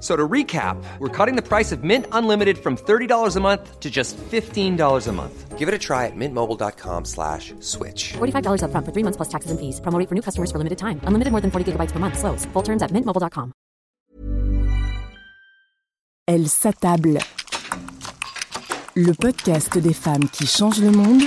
So 0.00 0.14
to 0.14 0.28
recap, 0.28 0.76
we're 1.00 1.08
cutting 1.08 1.34
the 1.34 1.42
price 1.42 1.72
of 1.72 1.82
Mint 1.82 2.06
Unlimited 2.12 2.58
from 2.58 2.76
$30 2.76 3.36
a 3.36 3.40
month 3.40 3.80
to 3.80 3.90
just 3.90 4.16
$15 4.16 5.08
a 5.08 5.12
month. 5.12 5.58
Give 5.58 5.66
it 5.66 5.74
a 5.74 5.78
try 5.78 6.06
at 6.06 6.12
mintmobile.com 6.14 7.04
slash 7.04 7.52
switch. 7.58 8.12
$45 8.12 8.62
up 8.62 8.70
front 8.70 8.86
for 8.86 8.92
three 8.92 9.02
months 9.02 9.16
plus 9.16 9.28
taxes 9.28 9.50
and 9.50 9.58
fees. 9.58 9.80
Promo 9.80 9.98
rate 9.98 10.08
for 10.08 10.14
new 10.14 10.22
customers 10.22 10.52
for 10.52 10.58
limited 10.58 10.78
time. 10.78 11.00
Unlimited 11.02 11.32
more 11.32 11.40
than 11.40 11.50
40 11.50 11.72
gigabytes 11.72 11.90
per 11.90 11.98
month. 11.98 12.16
Slows. 12.16 12.44
Full 12.52 12.62
terms 12.62 12.80
at 12.80 12.92
mintmobile.com. 12.92 13.52
Elle 16.28 16.46
s'attable. 16.46 17.18
Le 18.94 19.12
podcast 19.14 19.78
des 19.78 19.94
femmes 19.94 20.28
qui 20.28 20.46
changent 20.46 20.82
le 20.82 20.90
monde 20.90 21.22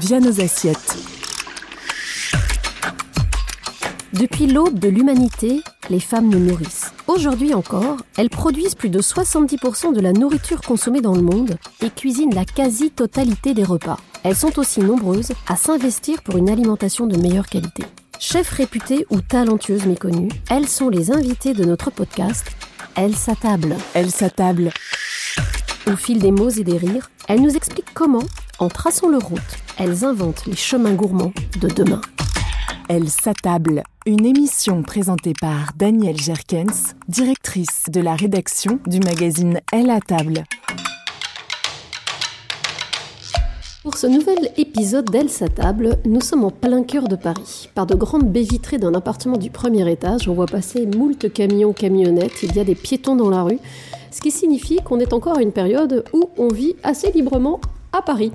via 0.00 0.18
nos 0.20 0.40
assiettes. 0.40 0.96
Depuis 4.12 4.46
l'aube 4.46 4.78
de 4.78 4.88
l'humanité, 4.88 5.62
les 5.90 6.00
femmes 6.00 6.28
nous 6.28 6.38
nourrissent. 6.40 6.85
Aujourd'hui 7.08 7.54
encore, 7.54 7.98
elles 8.16 8.30
produisent 8.30 8.74
plus 8.74 8.90
de 8.90 9.00
70% 9.00 9.94
de 9.94 10.00
la 10.00 10.12
nourriture 10.12 10.60
consommée 10.60 11.00
dans 11.00 11.14
le 11.14 11.22
monde 11.22 11.56
et 11.80 11.90
cuisinent 11.90 12.34
la 12.34 12.44
quasi-totalité 12.44 13.54
des 13.54 13.62
repas. 13.62 13.98
Elles 14.24 14.34
sont 14.34 14.58
aussi 14.58 14.80
nombreuses 14.80 15.32
à 15.46 15.54
s'investir 15.54 16.20
pour 16.22 16.36
une 16.36 16.50
alimentation 16.50 17.06
de 17.06 17.16
meilleure 17.16 17.46
qualité. 17.46 17.84
Chefs 18.18 18.50
réputées 18.50 19.06
ou 19.10 19.20
talentueuses 19.20 19.86
méconnues, 19.86 20.30
elles 20.50 20.66
sont 20.68 20.88
les 20.88 21.12
invitées 21.12 21.54
de 21.54 21.64
notre 21.64 21.90
podcast 21.90 22.44
Elles 22.96 23.14
s'attablent. 23.14 23.76
Elle 23.94 24.10
s'attable. 24.10 24.72
Au 25.86 25.94
fil 25.94 26.18
des 26.18 26.32
mots 26.32 26.50
et 26.50 26.64
des 26.64 26.76
rires, 26.76 27.08
elles 27.28 27.40
nous 27.40 27.54
expliquent 27.54 27.94
comment, 27.94 28.24
en 28.58 28.68
traçant 28.68 29.08
leur 29.08 29.22
route, 29.22 29.40
elles 29.78 30.04
inventent 30.04 30.46
les 30.46 30.56
chemins 30.56 30.94
gourmands 30.94 31.32
de 31.60 31.68
demain. 31.68 32.00
Elle 32.88 33.08
s'attable. 33.08 33.84
Une 34.08 34.24
émission 34.24 34.84
présentée 34.84 35.32
par 35.40 35.72
Danielle 35.76 36.16
Jerkens, 36.16 36.94
directrice 37.08 37.86
de 37.90 38.00
la 38.00 38.14
rédaction 38.14 38.78
du 38.86 39.00
magazine 39.00 39.58
Elle 39.72 39.90
à 39.90 39.98
table. 39.98 40.44
Pour 43.82 43.96
ce 43.96 44.06
nouvel 44.06 44.52
épisode 44.58 45.10
d'Elle 45.10 45.28
s'attable, 45.28 45.98
nous 46.04 46.20
sommes 46.20 46.44
en 46.44 46.52
plein 46.52 46.84
cœur 46.84 47.08
de 47.08 47.16
Paris. 47.16 47.68
Par 47.74 47.86
de 47.86 47.96
grandes 47.96 48.30
baies 48.30 48.42
vitrées 48.42 48.78
d'un 48.78 48.94
appartement 48.94 49.38
du 49.38 49.50
premier 49.50 49.90
étage, 49.90 50.28
on 50.28 50.34
voit 50.34 50.46
passer 50.46 50.86
moult 50.86 51.32
camions, 51.32 51.72
camionnettes, 51.72 52.44
il 52.44 52.54
y 52.54 52.60
a 52.60 52.64
des 52.64 52.76
piétons 52.76 53.16
dans 53.16 53.28
la 53.28 53.42
rue, 53.42 53.58
ce 54.12 54.20
qui 54.20 54.30
signifie 54.30 54.76
qu'on 54.84 55.00
est 55.00 55.14
encore 55.14 55.38
à 55.38 55.42
une 55.42 55.50
période 55.50 56.04
où 56.12 56.30
on 56.38 56.46
vit 56.46 56.76
assez 56.84 57.10
librement 57.10 57.60
à 57.92 58.02
Paris. 58.02 58.30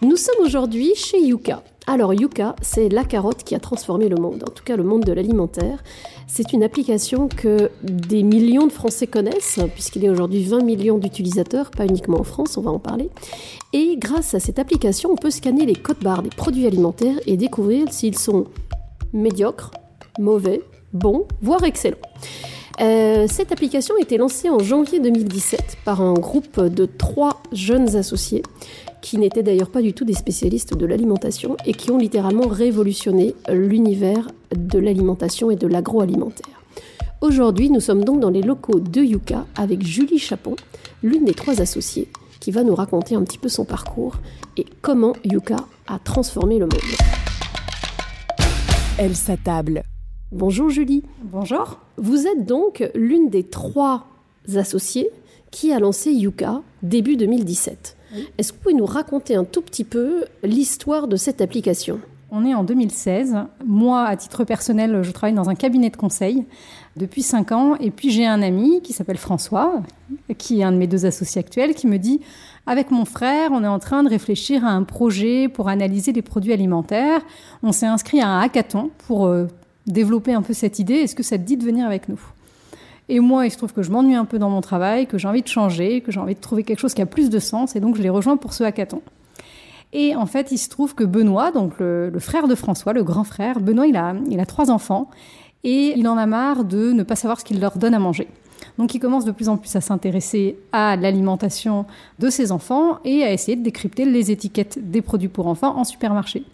Nous 0.00 0.16
sommes 0.16 0.44
aujourd'hui 0.44 0.92
chez 0.94 1.20
Yuka. 1.20 1.64
Alors 1.90 2.12
Yuka, 2.12 2.54
c'est 2.60 2.90
la 2.90 3.02
carotte 3.02 3.44
qui 3.44 3.54
a 3.54 3.60
transformé 3.60 4.10
le 4.10 4.16
monde, 4.16 4.44
en 4.46 4.52
tout 4.52 4.62
cas 4.62 4.76
le 4.76 4.84
monde 4.84 5.04
de 5.04 5.12
l'alimentaire. 5.12 5.82
C'est 6.26 6.52
une 6.52 6.62
application 6.62 7.28
que 7.28 7.70
des 7.82 8.22
millions 8.22 8.66
de 8.66 8.72
Français 8.72 9.06
connaissent, 9.06 9.58
puisqu'il 9.72 10.02
y 10.02 10.06
a 10.06 10.12
aujourd'hui 10.12 10.44
20 10.44 10.64
millions 10.64 10.98
d'utilisateurs, 10.98 11.70
pas 11.70 11.86
uniquement 11.86 12.20
en 12.20 12.24
France, 12.24 12.58
on 12.58 12.60
va 12.60 12.70
en 12.70 12.78
parler. 12.78 13.08
Et 13.72 13.96
grâce 13.96 14.34
à 14.34 14.38
cette 14.38 14.58
application, 14.58 15.12
on 15.12 15.16
peut 15.16 15.30
scanner 15.30 15.64
les 15.64 15.76
codes 15.76 16.02
barres 16.02 16.22
des 16.22 16.28
produits 16.28 16.66
alimentaires 16.66 17.16
et 17.26 17.38
découvrir 17.38 17.90
s'ils 17.90 18.18
sont 18.18 18.48
médiocres, 19.14 19.70
mauvais, 20.18 20.60
bons, 20.92 21.26
voire 21.40 21.64
excellents. 21.64 21.96
Euh, 22.80 23.26
cette 23.28 23.50
application 23.50 23.96
a 23.96 24.00
été 24.00 24.18
lancée 24.18 24.48
en 24.48 24.60
janvier 24.60 25.00
2017 25.00 25.78
par 25.84 26.00
un 26.00 26.14
groupe 26.14 26.60
de 26.60 26.86
trois 26.86 27.42
jeunes 27.50 27.96
associés 27.96 28.42
qui 29.00 29.18
n'étaient 29.18 29.42
d'ailleurs 29.42 29.70
pas 29.70 29.82
du 29.82 29.92
tout 29.92 30.04
des 30.04 30.14
spécialistes 30.14 30.76
de 30.76 30.86
l'alimentation 30.86 31.56
et 31.66 31.72
qui 31.72 31.90
ont 31.90 31.98
littéralement 31.98 32.46
révolutionné 32.46 33.34
l'univers 33.48 34.28
de 34.54 34.78
l'alimentation 34.78 35.50
et 35.50 35.56
de 35.56 35.66
l'agroalimentaire. 35.66 36.62
Aujourd'hui, 37.20 37.68
nous 37.68 37.80
sommes 37.80 38.04
donc 38.04 38.20
dans 38.20 38.30
les 38.30 38.42
locaux 38.42 38.78
de 38.78 39.00
Yuka 39.00 39.44
avec 39.56 39.84
Julie 39.84 40.20
Chapon, 40.20 40.54
l'une 41.02 41.24
des 41.24 41.34
trois 41.34 41.60
associées, 41.60 42.08
qui 42.38 42.52
va 42.52 42.62
nous 42.62 42.76
raconter 42.76 43.16
un 43.16 43.24
petit 43.24 43.38
peu 43.38 43.48
son 43.48 43.64
parcours 43.64 44.14
et 44.56 44.64
comment 44.82 45.14
Yuka 45.24 45.56
a 45.88 45.98
transformé 45.98 46.60
le 46.60 46.66
monde. 46.66 46.80
Elle 48.98 49.16
s'attable. 49.16 49.82
Bonjour 50.30 50.68
Julie. 50.68 51.04
Bonjour. 51.22 51.78
Vous 51.96 52.26
êtes 52.26 52.44
donc 52.44 52.84
l'une 52.94 53.30
des 53.30 53.44
trois 53.44 54.04
associées 54.56 55.08
qui 55.50 55.72
a 55.72 55.78
lancé 55.78 56.12
Yuka 56.12 56.60
début 56.82 57.16
2017. 57.16 57.96
Est-ce 58.36 58.52
que 58.52 58.58
vous 58.58 58.62
pouvez 58.62 58.74
nous 58.74 58.84
raconter 58.84 59.36
un 59.36 59.44
tout 59.44 59.62
petit 59.62 59.84
peu 59.84 60.26
l'histoire 60.42 61.08
de 61.08 61.16
cette 61.16 61.40
application? 61.40 62.00
On 62.30 62.44
est 62.44 62.52
en 62.54 62.62
2016. 62.62 63.36
Moi, 63.64 64.04
à 64.04 64.16
titre 64.16 64.44
personnel, 64.44 65.02
je 65.02 65.10
travaille 65.12 65.34
dans 65.34 65.48
un 65.48 65.54
cabinet 65.54 65.88
de 65.88 65.96
conseil 65.96 66.44
depuis 66.98 67.22
5 67.22 67.52
ans. 67.52 67.76
Et 67.76 67.90
puis 67.90 68.10
j'ai 68.10 68.26
un 68.26 68.42
ami 68.42 68.82
qui 68.82 68.92
s'appelle 68.92 69.16
François, 69.16 69.80
qui 70.36 70.60
est 70.60 70.62
un 70.62 70.72
de 70.72 70.76
mes 70.76 70.86
deux 70.86 71.06
associés 71.06 71.38
actuels, 71.40 71.74
qui 71.74 71.86
me 71.86 71.96
dit 71.96 72.20
avec 72.66 72.90
mon 72.90 73.06
frère, 73.06 73.48
on 73.52 73.64
est 73.64 73.68
en 73.68 73.78
train 73.78 74.02
de 74.02 74.10
réfléchir 74.10 74.66
à 74.66 74.72
un 74.72 74.82
projet 74.82 75.48
pour 75.48 75.70
analyser 75.70 76.12
les 76.12 76.20
produits 76.20 76.52
alimentaires. 76.52 77.22
On 77.62 77.72
s'est 77.72 77.86
inscrit 77.86 78.20
à 78.20 78.28
un 78.28 78.40
hackathon 78.40 78.90
pour 79.06 79.24
euh, 79.24 79.46
développer 79.88 80.32
un 80.32 80.42
peu 80.42 80.52
cette 80.52 80.78
idée. 80.78 80.94
Est-ce 80.94 81.14
que 81.14 81.22
ça 81.22 81.38
te 81.38 81.42
dit 81.42 81.56
de 81.56 81.64
venir 81.64 81.86
avec 81.86 82.08
nous? 82.08 82.20
Et 83.08 83.20
moi, 83.20 83.46
il 83.46 83.50
se 83.50 83.56
trouve 83.56 83.72
que 83.72 83.82
je 83.82 83.90
m'ennuie 83.90 84.14
un 84.14 84.26
peu 84.26 84.38
dans 84.38 84.50
mon 84.50 84.60
travail, 84.60 85.06
que 85.06 85.16
j'ai 85.16 85.28
envie 85.28 85.42
de 85.42 85.48
changer, 85.48 86.02
que 86.02 86.12
j'ai 86.12 86.20
envie 86.20 86.34
de 86.34 86.40
trouver 86.40 86.62
quelque 86.62 86.80
chose 86.80 86.94
qui 86.94 87.00
a 87.00 87.06
plus 87.06 87.30
de 87.30 87.38
sens, 87.38 87.74
et 87.74 87.80
donc 87.80 87.96
je 87.96 88.02
les 88.02 88.10
rejoins 88.10 88.36
pour 88.36 88.52
ce 88.52 88.64
hackathon. 88.64 89.00
Et 89.94 90.14
en 90.14 90.26
fait, 90.26 90.52
il 90.52 90.58
se 90.58 90.68
trouve 90.68 90.94
que 90.94 91.04
Benoît, 91.04 91.50
donc 91.50 91.72
le, 91.78 92.12
frère 92.18 92.48
de 92.48 92.54
François, 92.54 92.92
le 92.92 93.02
grand 93.02 93.24
frère, 93.24 93.60
Benoît, 93.60 93.86
il 93.86 93.96
a, 93.96 94.14
il 94.30 94.38
a 94.40 94.46
trois 94.46 94.70
enfants, 94.70 95.08
et 95.64 95.94
il 95.96 96.06
en 96.06 96.18
a 96.18 96.26
marre 96.26 96.64
de 96.64 96.92
ne 96.92 97.02
pas 97.02 97.16
savoir 97.16 97.40
ce 97.40 97.44
qu'il 97.44 97.60
leur 97.60 97.78
donne 97.78 97.94
à 97.94 97.98
manger. 97.98 98.28
Donc 98.76 98.94
il 98.94 99.00
commence 99.00 99.24
de 99.24 99.32
plus 99.32 99.48
en 99.48 99.56
plus 99.56 99.74
à 99.74 99.80
s'intéresser 99.80 100.58
à 100.72 100.96
l'alimentation 100.96 101.86
de 102.18 102.28
ses 102.28 102.52
enfants 102.52 102.98
et 103.04 103.24
à 103.24 103.32
essayer 103.32 103.56
de 103.56 103.62
décrypter 103.62 104.04
les 104.04 104.30
étiquettes 104.30 104.78
des 104.90 105.02
produits 105.02 105.28
pour 105.28 105.46
enfants 105.46 105.76
en 105.76 105.84
supermarché. 105.84 106.44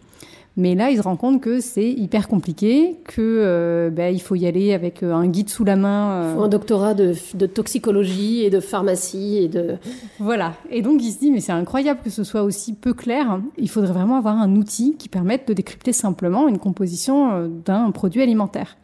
Mais 0.56 0.76
là, 0.76 0.90
il 0.90 0.98
se 0.98 1.02
rend 1.02 1.16
compte 1.16 1.40
que 1.40 1.58
c'est 1.58 1.90
hyper 1.90 2.28
compliqué, 2.28 2.96
que 3.04 3.20
euh, 3.20 3.90
ben, 3.90 4.14
il 4.14 4.20
faut 4.20 4.36
y 4.36 4.46
aller 4.46 4.72
avec 4.72 5.02
euh, 5.02 5.12
un 5.12 5.26
guide 5.26 5.50
sous 5.50 5.64
la 5.64 5.74
main. 5.74 6.12
euh, 6.12 6.34
Faut 6.36 6.42
un 6.42 6.48
doctorat 6.48 6.94
de, 6.94 7.14
de 7.34 7.46
toxicologie 7.46 8.44
et 8.44 8.50
de 8.50 8.60
pharmacie 8.60 9.38
et 9.38 9.48
de. 9.48 9.76
Voilà. 10.20 10.54
Et 10.70 10.80
donc, 10.80 11.02
il 11.02 11.10
se 11.10 11.18
dit, 11.18 11.32
mais 11.32 11.40
c'est 11.40 11.50
incroyable 11.50 12.00
que 12.04 12.10
ce 12.10 12.22
soit 12.22 12.44
aussi 12.44 12.72
peu 12.72 12.94
clair. 12.94 13.40
Il 13.58 13.68
faudrait 13.68 13.92
vraiment 13.92 14.16
avoir 14.16 14.38
un 14.38 14.54
outil 14.54 14.94
qui 14.96 15.08
permette 15.08 15.48
de 15.48 15.54
décrypter 15.54 15.92
simplement 15.92 16.46
une 16.46 16.58
composition 16.58 17.32
euh, 17.32 17.48
d'un 17.48 17.90
produit 17.90 18.22
alimentaire. 18.22 18.76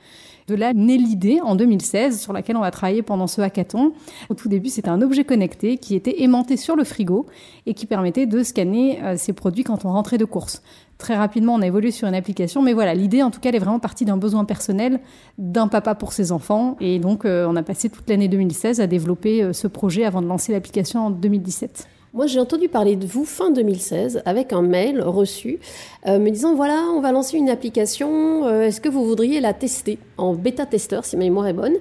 De 0.51 0.57
là 0.57 0.73
naît 0.75 0.97
l'idée 0.97 1.39
en 1.45 1.55
2016 1.55 2.21
sur 2.21 2.33
laquelle 2.33 2.57
on 2.57 2.61
va 2.61 2.73
travailler 2.73 3.03
pendant 3.03 3.29
ce 3.29 3.41
hackathon. 3.41 3.93
Au 4.31 4.35
tout 4.35 4.49
début, 4.49 4.69
c'était 4.69 4.89
un 4.89 5.01
objet 5.01 5.23
connecté 5.23 5.79
qui 5.79 5.95
était 5.95 6.25
aimanté 6.25 6.57
sur 6.57 6.75
le 6.75 6.83
frigo 6.83 7.27
et 7.67 7.75
qui 7.75 7.87
permettait 7.87 8.27
de 8.27 8.43
scanner 8.43 9.01
euh, 9.05 9.15
ces 9.17 9.33
produits 9.33 9.63
quand 9.63 9.85
on 9.85 9.93
rentrait 9.93 10.19
de 10.19 10.25
course. 10.25 10.61
Très 10.99 11.17
rapidement, 11.17 11.55
on 11.55 11.63
a 11.63 11.69
évolué 11.69 11.93
sur 11.93 12.09
une 12.09 12.17
application, 12.17 12.63
mais 12.63 12.73
voilà, 12.73 12.95
l'idée 12.95 13.23
en 13.23 13.31
tout 13.31 13.39
cas, 13.39 13.53
est 13.53 13.59
vraiment 13.61 13.79
partie 13.79 14.05
d'un 14.05 14.17
besoin 14.17 14.45
personnel 14.45 14.99
d'un 15.39 15.69
papa 15.69 15.95
pour 15.95 16.13
ses 16.13 16.33
enfants. 16.33 16.77
Et 16.81 16.99
donc, 16.99 17.27
euh, 17.27 17.47
on 17.49 17.55
a 17.55 17.63
passé 17.63 17.89
toute 17.89 18.11
l'année 18.11 18.27
2016 18.27 18.81
à 18.81 18.89
développer 18.89 19.45
euh, 19.45 19.53
ce 19.53 19.69
projet 19.69 20.05
avant 20.05 20.21
de 20.21 20.27
lancer 20.27 20.51
l'application 20.51 21.07
en 21.07 21.11
2017. 21.11 21.87
Moi, 22.13 22.27
j'ai 22.27 22.41
entendu 22.41 22.69
parler 22.69 22.97
de 22.97 23.07
vous 23.07 23.25
fin 23.25 23.53
2016 23.53 24.23
avec 24.25 24.53
un 24.53 24.63
mail 24.63 25.01
reçu 25.01 25.61
euh, 26.09 26.19
me 26.19 26.31
disant 26.31 26.57
voilà, 26.57 26.89
on 26.93 27.01
va 27.01 27.13
lancer 27.13 27.37
une 27.39 27.49
application. 27.49 28.47
euh, 28.47 28.63
Est-ce 28.63 28.81
que 28.81 28.89
vous 28.89 29.05
voudriez 29.05 29.41
la 29.41 29.53
tester 29.55 29.97
en 30.19 30.35
bêta-testeur, 30.35 31.05
si 31.05 31.17
ma 31.17 31.23
mémoire 31.23 31.47
est 31.47 31.53
bonne? 31.53 31.77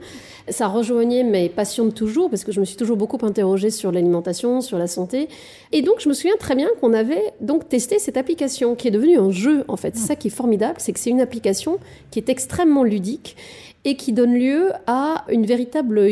Ça 0.48 0.68
rejoignait 0.68 1.24
mes 1.24 1.50
passions 1.50 1.86
de 1.86 1.90
toujours 1.90 2.30
parce 2.30 2.44
que 2.44 2.52
je 2.52 2.60
me 2.60 2.66
suis 2.66 2.78
toujours 2.78 2.96
beaucoup 2.96 3.18
interrogée 3.26 3.72
sur 3.72 3.92
l'alimentation, 3.92 4.62
sur 4.62 4.78
la 4.78 4.86
santé. 4.86 5.30
Et 5.72 5.81
donc, 5.81 5.96
je 6.00 6.08
me 6.08 6.14
souviens 6.14 6.38
très 6.38 6.56
bien 6.56 6.70
qu'on 6.80 6.94
avait 6.94 7.34
donc 7.42 7.68
testé 7.68 7.98
cette 7.98 8.18
application 8.18 8.76
qui 8.76 8.88
est 8.88 8.92
devenue 8.92 9.18
un 9.18 9.31
jeu 9.31 9.66
en 9.68 9.78
fait. 9.78 9.98
C'est 9.98 10.10
ça 10.10 10.16
qui 10.16 10.28
est 10.28 10.31
formidable, 10.31 10.76
c'est 10.78 10.94
que 10.94 11.00
c'est 11.00 11.10
une 11.10 11.22
application 11.22 11.80
qui 12.12 12.20
est 12.20 12.30
extrêmement 12.30 12.84
ludique 12.84 13.36
et 13.84 13.96
qui 13.96 14.14
donne 14.14 14.36
lieu 14.36 14.70
à 14.86 15.26
une 15.30 15.48
véritable 15.48 16.06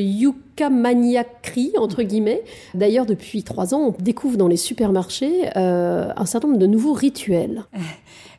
yucca-maniaquerie, 0.57 1.73
entre 1.77 2.03
guillemets. 2.03 2.43
D'ailleurs, 2.73 3.05
depuis 3.05 3.43
trois 3.43 3.73
ans, 3.73 3.93
on 3.99 4.03
découvre 4.03 4.37
dans 4.37 4.47
les 4.47 4.57
supermarchés 4.57 5.49
euh, 5.55 6.09
un 6.15 6.25
certain 6.25 6.47
nombre 6.47 6.59
de 6.59 6.67
nouveaux 6.67 6.93
rituels. 6.93 7.65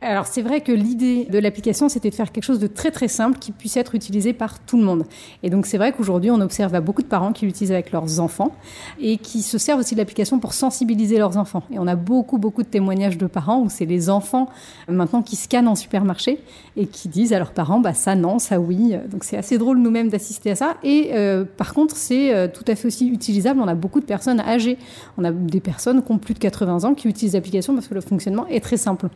Alors 0.01 0.27
c'est 0.27 0.43
vrai 0.43 0.61
que 0.61 0.71
l'idée 0.71 1.25
de 1.25 1.39
l'application, 1.39 1.89
c'était 1.89 2.11
de 2.11 2.15
faire 2.15 2.31
quelque 2.31 2.45
chose 2.45 2.61
de 2.61 2.69
très 2.69 2.93
très 2.93 3.09
simple 3.09 3.39
qui 3.39 3.51
puisse 3.51 3.77
être 3.77 3.97
utilisé 3.97 4.33
par 4.33 4.61
tout 4.61 4.77
le 4.77 4.85
monde. 4.85 5.05
Et 5.43 5.51
donc 5.51 5.67
c'est 5.67 5.77
vrai 5.77 5.93
qu'aujourd'hui, 5.93 6.31
on 6.31 6.41
observe 6.41 6.75
à 6.75 6.81
beaucoup 6.81 7.03
de 7.03 7.09
parents 7.09 7.33
qui 7.33 7.47
l'utilisent 7.47 7.73
avec 7.73 7.91
leurs 7.91 8.21
enfants 8.21 8.53
et 9.01 9.17
qui 9.17 9.43
se 9.43 9.59
servent 9.59 9.81
aussi 9.81 9.95
de 9.95 9.99
l'application 10.01 10.39
pour 10.39 10.55
sensibiliser 10.55 11.19
leurs 11.19 11.37
enfants. 11.37 11.65
Et 11.73 11.81
on 11.81 11.87
a 11.89 11.97
beaucoup 11.97 12.39
beaucoup 12.39 12.63
de 12.63 12.69
témoignages 12.69 13.19
de 13.19 13.27
parents 13.27 13.61
où 13.61 13.69
c'est 13.69 13.87
les 13.87 14.09
enfants 14.09 14.49
euh, 14.89 14.93
maintenant 14.93 15.23
qui 15.23 15.35
scannent 15.35 15.69
en 15.69 15.75
supermarché 15.75 16.39
et 16.77 16.87
qui 16.87 17.09
disent 17.09 17.33
à 17.33 17.39
leurs 17.39 17.53
parents, 17.53 17.81
bah 17.81 17.95
ça 17.95 18.15
non, 18.15 18.39
ça 18.39 18.61
oui. 18.61 18.95
Donc 19.11 19.25
c'est 19.25 19.37
assez 19.37 19.59
drôle 19.59 19.79
nous-mêmes 19.79 20.11
d'assister 20.11 20.53
à 20.53 20.55
ça. 20.55 20.77
Et 20.85 21.11
euh, 21.15 21.45
par 21.45 21.75
contre, 21.75 21.97
c'est 22.09 22.35
euh, 22.35 22.49
tout 22.49 22.65
à 22.67 22.75
fait 22.75 22.87
aussi 22.87 23.09
utilisable. 23.09 23.61
On 23.61 23.69
a 23.69 23.75
beaucoup 23.75 24.01
de 24.01 24.07
personnes 24.07 24.41
âgées. 24.41 24.79
On 25.19 25.25
a 25.25 25.31
des 25.31 25.61
personnes 25.61 26.03
qui 26.03 26.11
ont 26.13 26.19
plus 26.19 26.35
de 26.35 26.39
80 26.39 26.85
ans 26.85 26.95
qui 26.95 27.07
utilisent 27.09 27.35
l'application 27.35 27.75
parce 27.75 27.89
que 27.89 27.95
le 27.95 28.01
fonctionnement 28.01 28.47
est 28.47 28.61
très 28.61 28.77
simple. 28.79 29.09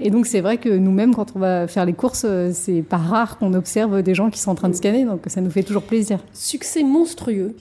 Et 0.00 0.10
donc 0.10 0.26
c'est 0.26 0.40
vrai 0.40 0.58
que 0.58 0.68
nous-mêmes, 0.68 1.14
quand 1.14 1.32
on 1.34 1.38
va 1.40 1.66
faire 1.66 1.84
les 1.84 1.92
courses, 1.94 2.24
euh, 2.24 2.50
c'est 2.52 2.82
pas 2.82 2.96
rare 2.96 3.38
qu'on 3.38 3.54
observe 3.54 4.02
des 4.02 4.14
gens 4.14 4.30
qui 4.30 4.38
sont 4.40 4.50
en 4.50 4.54
train 4.54 4.68
de 4.68 4.74
scanner, 4.74 5.04
donc 5.04 5.22
ça 5.26 5.40
nous 5.40 5.50
fait 5.50 5.62
toujours 5.64 5.82
plaisir. 5.82 6.20
Succès 6.32 6.82
monstrueux, 6.84 7.56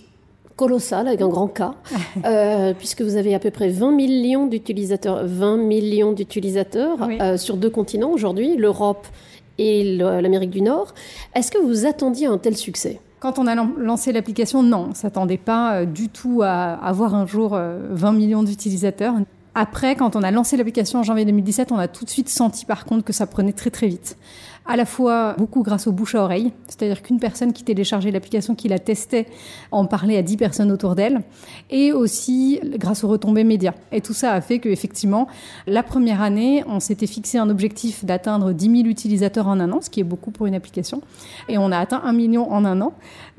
colossal 0.55 1.07
avec 1.07 1.21
un 1.21 1.27
grand 1.29 1.47
K, 1.47 1.61
euh, 2.25 2.73
puisque 2.77 3.01
vous 3.01 3.15
avez 3.15 3.33
à 3.33 3.39
peu 3.39 3.51
près 3.51 3.69
20 3.69 3.91
millions 3.91 4.47
d'utilisateurs, 4.47 5.25
20 5.25 5.57
millions 5.57 6.11
d'utilisateurs 6.13 6.97
Oui. 7.07 7.17
euh, 7.21 7.37
sur 7.37 7.57
deux 7.57 7.69
continents 7.69 8.11
aujourd'hui, 8.11 8.57
l'Europe 8.57 9.07
et 9.57 9.95
l'Amérique 9.97 10.51
du 10.51 10.61
Nord. 10.61 10.93
Est-ce 11.33 11.51
que 11.51 11.57
vous 11.57 11.87
attendiez 11.87 12.27
un 12.27 12.37
tel 12.37 12.55
succès? 12.55 12.99
Quand 13.19 13.39
on 13.39 13.47
a 13.47 13.55
lan- 13.55 13.71
lancé 13.77 14.11
l'application, 14.11 14.61
non, 14.63 14.89
on 14.91 14.93
s'attendait 14.93 15.37
pas 15.37 15.73
euh, 15.77 15.85
du 15.85 16.09
tout 16.09 16.41
à 16.43 16.73
avoir 16.73 17.15
un 17.15 17.25
jour 17.25 17.53
euh, 17.55 17.79
20 17.91 18.11
millions 18.13 18.43
d'utilisateurs. 18.43 19.15
Après, 19.55 19.95
quand 19.95 20.15
on 20.15 20.21
a 20.21 20.29
lancé 20.29 20.55
l'application 20.55 20.99
en 20.99 21.03
janvier 21.03 21.25
2017, 21.25 21.71
on 21.71 21.77
a 21.79 21.87
tout 21.87 22.05
de 22.05 22.09
suite 22.11 22.29
senti 22.29 22.63
par 22.65 22.85
contre 22.85 23.03
que 23.03 23.13
ça 23.13 23.25
prenait 23.25 23.53
très 23.53 23.71
très 23.71 23.87
vite. 23.87 24.17
À 24.67 24.75
la 24.75 24.85
fois 24.85 25.33
beaucoup 25.37 25.63
grâce 25.63 25.87
au 25.87 25.91
bouche 25.91 26.15
à 26.15 26.23
oreille, 26.23 26.51
c'est-à-dire 26.67 27.01
qu'une 27.01 27.19
personne 27.19 27.53
qui 27.53 27.63
téléchargeait 27.63 28.11
l'application, 28.11 28.53
qui 28.53 28.67
la 28.67 28.79
testait, 28.79 29.25
en 29.71 29.85
parlait 29.85 30.17
à 30.17 30.21
10 30.21 30.35
personnes 30.37 30.71
autour 30.71 30.95
d'elle, 30.95 31.21
et 31.69 31.93
aussi 31.93 32.59
grâce 32.75 33.03
aux 33.03 33.07
retombées 33.07 33.43
médias. 33.45 33.73
Et 33.91 34.01
tout 34.01 34.13
ça 34.13 34.33
a 34.33 34.41
fait 34.41 34.59
que 34.59 34.67
effectivement, 34.69 35.27
la 35.67 35.83
première 35.83 36.21
année, 36.21 36.63
on 36.67 36.79
s'était 36.79 37.07
fixé 37.07 37.37
un 37.37 37.49
objectif 37.49 38.03
d'atteindre 38.03 38.51
10 38.51 38.65
000 38.65 38.89
utilisateurs 38.89 39.47
en 39.47 39.59
un 39.59 39.71
an, 39.71 39.79
ce 39.81 39.89
qui 39.89 40.01
est 40.01 40.03
beaucoup 40.03 40.31
pour 40.31 40.47
une 40.47 40.55
application, 40.55 41.01
et 41.47 41.57
on 41.57 41.71
a 41.71 41.77
atteint 41.77 42.01
un 42.03 42.13
million 42.13 42.51
en 42.51 42.65
un 42.65 42.81
an, 42.81 42.93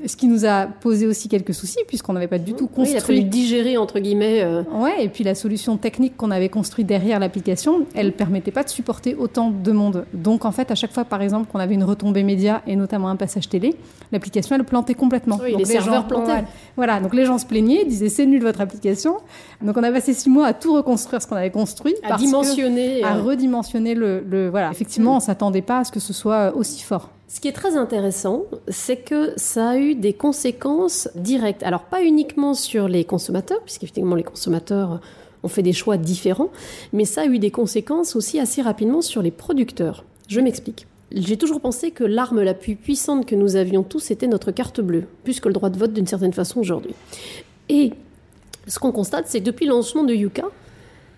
ce 0.05 0.15
qui 0.15 0.27
nous 0.27 0.45
a 0.45 0.65
posé 0.65 1.05
aussi 1.05 1.27
quelques 1.27 1.53
soucis 1.53 1.77
puisqu'on 1.87 2.13
n'avait 2.13 2.27
pas 2.27 2.39
du 2.39 2.53
tout 2.53 2.69
Oui, 2.77 2.87
il 2.89 2.97
a 2.97 3.01
fallu 3.01 3.19
construit 3.19 3.23
digérer, 3.25 3.77
entre 3.77 3.99
guillemets. 3.99 4.41
euh, 4.41 4.63
Ouais, 4.73 5.03
et 5.03 5.09
puis 5.09 5.23
la 5.23 5.35
solution 5.35 5.77
technique 5.77 6.17
qu'on 6.17 6.31
avait 6.31 6.49
construite 6.49 6.87
derrière 6.87 7.19
l'application, 7.19 7.85
elle 7.93 8.13
permettait 8.13 8.51
pas 8.51 8.63
de 8.63 8.69
supporter 8.69 9.13
autant 9.15 9.51
de 9.51 9.71
monde. 9.71 10.05
Donc 10.13 10.45
en 10.45 10.51
fait, 10.51 10.71
à 10.71 10.75
chaque 10.75 10.91
fois, 10.93 11.05
par 11.05 11.18
exemple, 11.21 11.51
qu'on 11.51 11.59
avait 11.59 11.73
une 11.75 11.83
retombée 11.83 12.23
média 12.23 12.61
et 12.67 12.75
notamment 12.75 13.09
un 13.09 13.15
passage 13.15 13.49
télé, 13.49 13.75
l'application 14.11 14.55
elle 14.55 14.63
plantait 14.63 14.93
complètement. 14.93 15.39
Oui, 15.43 15.51
donc 15.51 15.59
les 15.59 15.65
serveurs 15.65 16.07
plantaient. 16.07 16.31
ouais, 16.31 16.43
Voilà, 16.75 16.99
donc 16.99 17.13
les 17.13 17.25
gens 17.25 17.37
se 17.37 17.45
plaignaient, 17.45 17.85
disaient 17.85 18.09
c'est 18.09 18.25
nul 18.25 18.41
votre 18.41 18.61
application. 18.61 19.17
Donc 19.61 19.77
on 19.77 19.83
a 19.83 19.91
passé 19.91 20.13
six 20.13 20.29
mois 20.29 20.47
à 20.47 20.53
tout 20.53 20.73
reconstruire 20.73 21.21
ce 21.21 21.27
qu'on 21.27 21.35
avait 21.35 21.51
construit, 21.51 21.95
à 22.03 22.13
que- 22.15 22.19
dimensionner. 22.19 23.03
à 23.03 23.17
euh, 23.17 23.21
redimensionner 23.21 23.95
le, 23.95 24.21
le- 24.29 24.49
voilà. 24.49 24.71
Effectivement, 24.71 25.17
on 25.17 25.19
s'attendait 25.19 25.61
pas 25.61 25.79
à 25.79 25.83
ce 25.83 25.91
que 25.91 25.99
ce 25.99 26.13
soit 26.13 26.53
aussi 26.55 26.81
fort. 26.83 27.09
Ce 27.27 27.39
qui 27.39 27.47
est 27.47 27.51
très 27.53 27.75
intéressant, 27.77 28.43
c'est 28.69 28.97
que 28.97 29.33
ça 29.35 29.69
a 29.69 29.77
eu 29.77 29.93
des 29.93 30.13
conséquences 30.13 31.09
directes. 31.15 31.61
Alors 31.63 31.83
pas 31.83 32.01
uniquement 32.03 32.53
sur 32.55 32.87
les 32.87 33.03
consommateurs, 33.05 33.59
puisqu'effectivement 33.63 34.15
les 34.15 34.23
consommateurs 34.23 34.99
ont 35.43 35.47
fait 35.47 35.61
des 35.61 35.71
choix 35.73 35.95
différents, 35.97 36.49
mais 36.91 37.05
ça 37.05 37.21
a 37.21 37.25
eu 37.25 37.39
des 37.39 37.51
conséquences 37.51 38.15
aussi 38.15 38.39
assez 38.39 38.61
rapidement 38.61 39.01
sur 39.01 39.21
les 39.21 39.31
producteurs. 39.31 40.03
Je 40.27 40.41
m'explique. 40.41 40.87
J'ai 41.11 41.37
toujours 41.37 41.59
pensé 41.59 41.91
que 41.91 42.03
l'arme 42.03 42.41
la 42.41 42.53
plus 42.53 42.75
puissante 42.75 43.25
que 43.25 43.35
nous 43.35 43.55
avions 43.55 43.83
tous 43.83 44.11
était 44.11 44.27
notre 44.27 44.51
carte 44.51 44.79
bleue, 44.79 45.05
plus 45.23 45.39
que 45.39 45.47
le 45.47 45.53
droit 45.53 45.69
de 45.69 45.77
vote 45.77 45.93
d'une 45.93 46.07
certaine 46.07 46.33
façon 46.33 46.59
aujourd'hui. 46.59 46.93
Et 47.67 47.93
ce 48.67 48.77
qu'on 48.77 48.91
constate, 48.91 49.25
c'est 49.27 49.39
que 49.39 49.45
depuis 49.45 49.65
le 49.65 49.71
lancement 49.71 50.03
de 50.03 50.13
Yuka, 50.13 50.45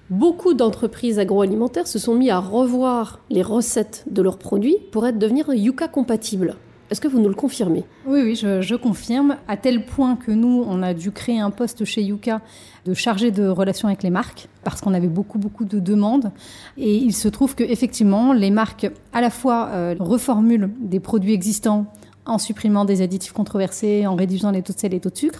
beaucoup 0.09 0.53
d'entreprises 0.53 1.19
agroalimentaires 1.19 1.87
se 1.87 1.99
sont 1.99 2.15
mis 2.15 2.29
à 2.29 2.39
revoir 2.39 3.19
les 3.29 3.41
recettes 3.41 4.05
de 4.09 4.21
leurs 4.21 4.37
produits 4.37 4.77
pour 4.91 5.03
devenir 5.11 5.53
Yuka 5.53 5.89
compatibles. 5.89 6.55
Est-ce 6.91 6.99
que 6.99 7.07
vous 7.07 7.21
nous 7.21 7.29
le 7.29 7.35
confirmez? 7.35 7.85
Oui, 8.05 8.19
oui, 8.21 8.35
je, 8.35 8.75
confirme, 8.75 9.37
à 9.47 9.55
tel 9.55 9.85
point 9.85 10.17
que 10.17 10.31
nous, 10.31 10.65
on 10.67 10.83
a 10.83 10.93
dû 10.93 11.11
créer 11.11 11.39
un 11.39 11.49
poste 11.49 11.85
chez 11.85 12.03
Yuka 12.03 12.41
de 12.85 12.93
chargé 12.93 13.31
de 13.31 13.47
relations 13.47 13.87
avec 13.87 14.03
les 14.03 14.09
marques, 14.09 14.49
parce 14.65 14.81
qu'on 14.81 14.93
avait 14.93 15.07
beaucoup, 15.07 15.39
beaucoup 15.39 15.63
de 15.63 15.79
demandes. 15.79 16.33
Et 16.77 16.97
il 16.97 17.13
se 17.13 17.29
trouve 17.29 17.55
que 17.55 17.63
effectivement, 17.63 18.33
les 18.33 18.51
marques, 18.51 18.91
à 19.13 19.21
la 19.21 19.29
fois, 19.29 19.69
euh, 19.71 19.95
reformulent 19.99 20.69
des 20.81 20.99
produits 20.99 21.31
existants 21.31 21.85
en 22.25 22.37
supprimant 22.37 22.83
des 22.83 23.01
additifs 23.01 23.31
controversés, 23.31 24.05
en 24.05 24.15
réduisant 24.15 24.51
les 24.51 24.61
taux 24.61 24.73
de 24.73 24.77
sel 24.77 24.91
et 24.91 24.95
les 24.95 24.99
taux 24.99 25.09
de 25.09 25.17
sucre, 25.17 25.39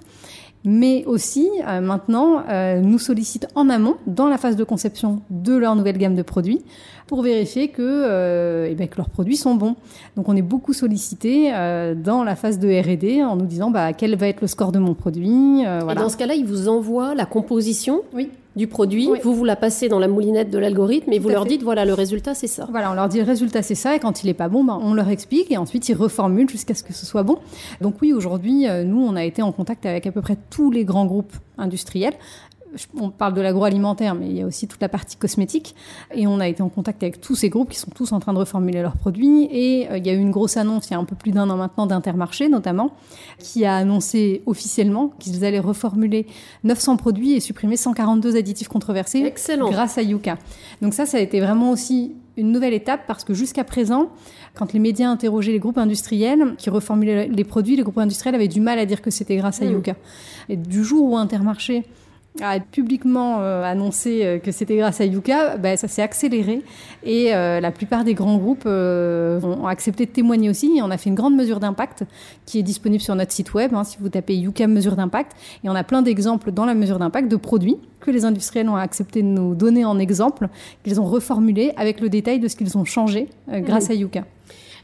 mais 0.64 1.04
aussi 1.06 1.48
euh, 1.68 1.82
maintenant 1.82 2.44
euh, 2.50 2.80
nous 2.82 3.00
sollicitent 3.00 3.48
en 3.56 3.70
amont, 3.70 3.96
dans 4.08 4.28
la 4.30 4.38
phase 4.38 4.56
de 4.56 4.64
conception 4.64 5.22
de 5.30 5.56
leur 5.56 5.76
nouvelle 5.76 5.98
gamme 5.98 6.16
de 6.16 6.22
produits, 6.22 6.62
pour 7.08 7.24
vérifier 7.24 7.68
que, 7.70 7.82
euh, 7.82 8.68
eh 8.70 8.76
ben, 8.76 8.88
que 8.88 8.96
leurs 8.98 9.10
produits 9.10 9.36
sont 9.36 9.56
bons. 9.56 9.76
Donc 10.16 10.30
on 10.30 10.36
est 10.36 10.42
beaucoup 10.42 10.72
sollicité 10.74 11.52
euh, 11.54 11.94
dans 11.96 12.24
la 12.24 12.36
phase 12.36 12.58
de 12.60 12.70
R&D 12.70 13.24
en 13.24 13.36
nous 13.36 13.46
disant 13.46 13.70
bah, 13.70 13.92
quel 13.94 14.16
va 14.16 14.28
être 14.28 14.42
le 14.42 14.48
score 14.48 14.72
de 14.72 14.80
mon 14.80 14.94
produit. 14.94 15.66
euh, 15.66 15.80
Et 15.82 15.84
voilà. 15.84 16.02
dans 16.02 16.10
ce 16.10 16.16
cas-là, 16.18 16.36
ils 16.36 16.46
vous 16.46 16.70
envoient 16.70 17.14
la 17.16 17.26
composition 17.26 18.02
Oui. 18.14 18.30
Du 18.56 18.68
produit, 18.68 19.08
Oui. 19.10 19.20
vous 19.24 19.34
vous 19.34 19.46
la 19.46 19.56
passez 19.56 19.88
dans 19.88 20.00
la 20.00 20.08
moulinette 20.10 20.50
de 20.50 20.58
l'algorithme 20.58 21.12
et 21.14 21.18
Tout 21.18 21.24
vous 21.24 21.30
leur 21.30 21.44
fait. 21.44 21.50
dites 21.50 21.64
voilà 21.64 21.86
le 21.86 21.94
résultat 21.94 22.34
c'est 22.34 22.48
ça. 22.48 22.68
Voilà, 22.70 22.92
on 22.92 22.96
leur 22.96 23.08
dit 23.08 23.18
le 23.20 23.24
résultat 23.24 23.62
c'est 23.62 23.76
ça, 23.76 23.96
et 23.96 24.00
quand 24.00 24.24
il 24.24 24.30
est 24.30 24.34
pas 24.34 24.50
bon, 24.50 24.64
ben, 24.64 24.78
on 24.82 24.94
leur 24.94 25.08
explique, 25.10 25.52
et 25.52 25.58
ensuite 25.58 25.88
ils 25.88 25.94
reformulent 25.96 26.50
jusqu'à 26.50 26.74
ce 26.74 26.84
que 26.84 26.92
ce 26.94 27.06
soit 27.06 27.24
bon. 27.24 27.38
Donc 27.80 27.96
oui, 28.02 28.12
aujourd'hui, 28.12 28.68
euh, 28.68 28.84
nous, 28.84 29.02
on 29.02 29.16
a 29.16 29.24
été 29.24 29.42
en 29.42 29.52
contact 29.54 29.86
avec 29.86 30.06
à 30.08 30.12
peu 30.12 30.22
près 30.22 30.38
tous 30.50 30.70
les 30.70 30.84
grands 30.84 31.06
groupes 31.06 31.34
industriels. 31.58 32.14
On 33.00 33.10
parle 33.10 33.34
de 33.34 33.42
l'agroalimentaire, 33.42 34.16
mais 34.16 34.28
il 34.28 34.38
y 34.38 34.42
a 34.42 34.46
aussi 34.46 34.68
toute 34.68 34.82
la 34.82 34.88
partie 34.90 35.18
cosmétique. 35.18 35.76
Et 36.14 36.26
on 36.28 36.40
a 36.40 36.48
été 36.48 36.62
en 36.62 36.70
contact 36.70 37.04
avec 37.04 37.20
tous 37.20 37.36
ces 37.36 37.50
groupes 37.50 37.70
qui 37.70 37.78
sont 37.80 37.92
tous 37.94 38.12
en 38.14 38.20
train 38.20 38.32
de 38.34 38.38
reformuler 38.38 38.82
leurs 38.82 38.96
produits. 38.96 39.48
Et 39.52 39.90
euh, 39.90 39.98
il 39.98 40.08
y 40.08 40.10
a 40.10 40.14
eu 40.14 40.20
une 40.20 40.32
grosse 40.32 40.56
annonce 40.58 40.88
il 40.90 40.92
y 40.92 40.96
a 40.96 41.00
un 41.00 41.04
peu 41.06 41.16
plus 41.16 41.32
d'un 41.32 41.50
an 41.50 41.58
maintenant 41.58 41.86
d'Intermarché, 41.86 42.48
notamment, 42.50 42.92
qui 43.40 43.66
a 43.66 43.76
annoncé 43.76 44.42
officiellement 44.46 45.12
qu'ils 45.20 45.44
allaient 45.44 45.60
reformuler 45.60 46.28
900 46.64 46.98
produits 46.98 47.34
et 47.34 47.40
supprimer 47.40 47.76
142 47.78 48.36
additifs 48.38 48.68
controversés 48.70 49.20
Excellent. 49.20 49.70
grâce 49.70 49.98
à 49.98 50.02
Yuka. 50.02 50.38
Donc 50.82 50.94
ça, 50.94 51.06
ça 51.06 51.18
a 51.18 51.20
été 51.20 51.40
vraiment 51.42 51.72
aussi 51.72 52.14
une 52.38 52.54
nouvelle 52.54 52.74
étape 52.74 53.02
parce 53.08 53.26
que 53.26 53.34
jusqu'à 53.34 53.66
présent, 53.66 54.08
quand 54.56 54.72
les 54.72 54.80
médias 54.80 55.10
interrogeaient 55.10 55.52
les 55.52 55.60
groupes 55.60 55.78
industriels 55.78 56.56
qui 56.58 56.70
reformulaient 56.70 57.28
les 57.28 57.44
produits, 57.44 57.76
les 57.76 57.84
groupes 57.84 57.98
industriels 57.98 58.36
avaient 58.36 58.48
du 58.48 58.62
mal 58.62 58.80
à 58.80 58.86
dire 58.86 59.02
que 59.02 59.12
c'était 59.12 59.36
grâce 59.36 59.62
à 59.62 59.66
Mhm. 59.66 59.72
Yuka. 59.74 59.96
Et 60.48 60.56
du 60.56 60.84
jour 60.86 61.12
où 61.12 61.18
Intermarché 61.18 61.84
a 62.40 62.60
publiquement 62.60 63.40
euh, 63.42 63.64
annoncé 63.64 64.22
euh, 64.24 64.40
que 64.40 64.52
c'était 64.52 64.78
grâce 64.78 65.02
à 65.02 65.06
Yuka, 65.06 65.58
bah, 65.58 65.76
ça 65.76 65.88
s'est 65.88 66.02
accéléré 66.02 66.62
et 67.04 67.34
euh, 67.34 67.60
la 67.60 67.72
plupart 67.72 68.04
des 68.06 68.14
grands 68.14 68.38
groupes 68.38 68.66
ont 68.66 69.68
accepté 69.68 70.06
de 70.06 70.12
témoigner 70.12 70.50
aussi. 70.50 70.78
Et 70.78 70.82
on 70.82 70.92
a 70.92 70.98
fait 70.98 71.10
une 71.10 71.16
grande 71.16 71.36
mesure 71.36 71.60
d'impact 71.60 72.06
qui 72.46 72.60
est 72.60 72.64
disponible 72.64 73.02
sur 73.02 73.16
notre 73.16 73.32
site 73.32 73.54
web 73.54 73.74
hein, 73.74 73.84
si 73.84 73.98
vous 74.00 74.10
tapez 74.10 74.36
Yuka 74.36 74.68
mesure 74.68 74.96
d'impact. 74.96 75.34
Et 75.64 75.70
on 75.70 75.76
a 75.76 75.84
plein 75.84 76.02
d'exemples 76.02 76.52
dans 76.52 76.66
la 76.66 76.74
mesure 76.74 77.00
d'impact 77.00 77.30
de 77.30 77.36
produits 77.36 77.78
que 78.00 78.12
les 78.12 78.26
industriels 78.26 78.70
ont 78.70 78.76
accepté 78.76 79.22
de 79.22 79.28
nous 79.28 79.54
donner 79.54 79.86
en 79.86 80.00
exemple, 80.00 80.48
qu'ils 80.84 81.00
ont 81.00 81.06
reformulé 81.06 81.74
avec 81.76 82.00
le 82.00 82.10
détail 82.10 82.40
de 82.40 82.48
ce 82.48 82.56
qu'ils 82.56 82.78
ont 82.78 82.86
changé 82.86 83.28
grâce 83.48 83.90
à 83.90 83.94
Yuka. 83.94 84.24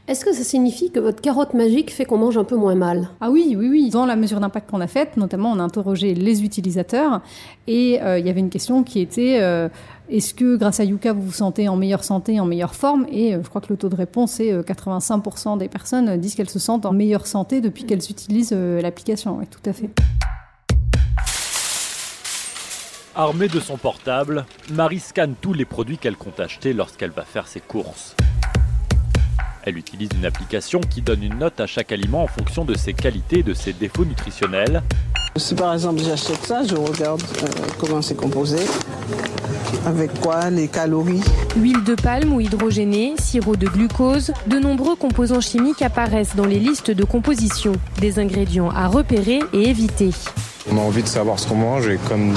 Est-ce 0.07 0.23
que 0.23 0.31
ça 0.31 0.45
signifie 0.45 0.89
que 0.89 1.01
votre 1.01 1.19
carotte 1.19 1.53
magique 1.53 1.91
fait 1.91 2.05
qu'on 2.05 2.17
mange 2.17 2.37
un 2.37 2.45
peu 2.45 2.55
moins 2.55 2.75
mal? 2.75 3.09
Ah 3.19 3.29
oui, 3.29 3.55
oui, 3.57 3.67
oui. 3.69 3.89
Dans 3.89 4.05
la 4.05 4.15
mesure 4.15 4.39
d'impact 4.39 4.69
qu'on 4.69 4.79
a 4.79 4.87
faite, 4.87 5.17
notamment, 5.17 5.51
on 5.51 5.59
a 5.59 5.63
interrogé 5.63 6.13
les 6.13 6.45
utilisateurs 6.45 7.21
et 7.67 8.01
euh, 8.01 8.17
il 8.17 8.25
y 8.25 8.29
avait 8.29 8.39
une 8.39 8.49
question 8.49 8.83
qui 8.83 9.01
était 9.01 9.39
euh, 9.41 9.67
est-ce 10.09 10.33
que 10.33 10.55
grâce 10.55 10.79
à 10.79 10.85
Yuka 10.85 11.11
vous 11.11 11.23
vous 11.23 11.33
sentez 11.33 11.67
en 11.67 11.75
meilleure 11.75 12.05
santé, 12.05 12.39
en 12.39 12.45
meilleure 12.45 12.73
forme? 12.73 13.05
Et 13.11 13.35
euh, 13.35 13.43
je 13.43 13.49
crois 13.49 13.59
que 13.59 13.67
le 13.67 13.75
taux 13.75 13.89
de 13.89 13.97
réponse 13.97 14.39
est 14.39 14.57
85% 14.57 15.57
des 15.57 15.67
personnes 15.67 16.15
disent 16.15 16.35
qu'elles 16.35 16.49
se 16.49 16.59
sentent 16.59 16.85
en 16.85 16.93
meilleure 16.93 17.27
santé 17.27 17.59
depuis 17.59 17.83
qu'elles 17.83 18.09
utilisent 18.09 18.53
l'application. 18.53 19.39
Oui, 19.39 19.45
tout 19.47 19.69
à 19.69 19.73
fait. 19.73 19.89
Armée 23.13 23.49
de 23.49 23.59
son 23.59 23.75
portable, 23.75 24.45
Marie 24.71 24.99
scanne 24.99 25.35
tous 25.41 25.51
les 25.51 25.65
produits 25.65 25.97
qu'elle 25.97 26.15
compte 26.15 26.39
acheter 26.39 26.71
lorsqu'elle 26.71 27.11
va 27.11 27.23
faire 27.23 27.49
ses 27.49 27.59
courses. 27.59 28.15
Elle 29.67 29.77
utilise 29.77 30.07
une 30.17 30.25
application 30.25 30.79
qui 30.79 31.01
donne 31.01 31.21
une 31.21 31.39
note 31.39 31.59
à 31.59 31.67
chaque 31.67 31.91
aliment 31.91 32.23
en 32.23 32.27
fonction 32.27 32.63
de 32.63 32.73
ses 32.77 32.93
qualités 32.93 33.39
et 33.39 33.43
de 33.43 33.53
ses 33.53 33.73
défauts 33.73 34.05
nutritionnels. 34.05 34.81
Si 35.35 35.55
par 35.55 35.73
exemple 35.73 36.01
j'achète 36.01 36.41
ça, 36.45 36.63
je 36.63 36.73
regarde 36.73 37.21
euh, 37.43 37.47
comment 37.77 38.01
c'est 38.01 38.15
composé, 38.15 38.59
avec 39.85 40.21
quoi, 40.21 40.49
les 40.51 40.69
calories. 40.69 41.21
Huile 41.57 41.83
de 41.83 41.95
palme 41.95 42.31
ou 42.31 42.39
hydrogénée, 42.39 43.15
sirop 43.19 43.57
de 43.57 43.67
glucose, 43.67 44.31
de 44.47 44.57
nombreux 44.57 44.95
composants 44.95 45.41
chimiques 45.41 45.81
apparaissent 45.81 46.37
dans 46.37 46.45
les 46.45 46.59
listes 46.59 46.91
de 46.91 47.03
composition, 47.03 47.73
des 47.99 48.19
ingrédients 48.19 48.69
à 48.69 48.87
repérer 48.87 49.41
et 49.51 49.67
éviter. 49.67 50.11
On 50.71 50.77
a 50.77 50.81
envie 50.81 51.03
de 51.03 51.09
savoir 51.09 51.39
ce 51.39 51.45
qu'on 51.45 51.55
mange 51.55 51.89
et 51.89 51.99
comme 52.07 52.33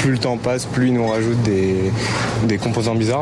plus 0.00 0.10
le 0.10 0.18
temps 0.18 0.36
passe, 0.36 0.66
plus 0.66 0.88
ils 0.88 0.94
nous 0.94 1.06
rajoutent 1.06 1.42
des, 1.44 1.92
des 2.48 2.58
composants 2.58 2.96
bizarres. 2.96 3.20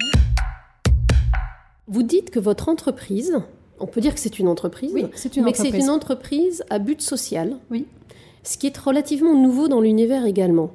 Vous 1.98 2.04
dites 2.04 2.30
que 2.30 2.38
votre 2.38 2.68
entreprise, 2.68 3.40
on 3.80 3.88
peut 3.88 4.00
dire 4.00 4.14
que 4.14 4.20
c'est 4.20 4.38
une 4.38 4.46
entreprise, 4.46 4.92
oui, 4.94 5.00
une 5.00 5.42
mais 5.42 5.50
que 5.50 5.58
c'est 5.58 5.76
une 5.76 5.90
entreprise 5.90 6.62
à 6.70 6.78
but 6.78 7.02
social. 7.02 7.56
Oui. 7.72 7.86
Ce 8.44 8.56
qui 8.56 8.68
est 8.68 8.78
relativement 8.78 9.34
nouveau 9.34 9.66
dans 9.66 9.80
l'univers 9.80 10.24
également. 10.24 10.70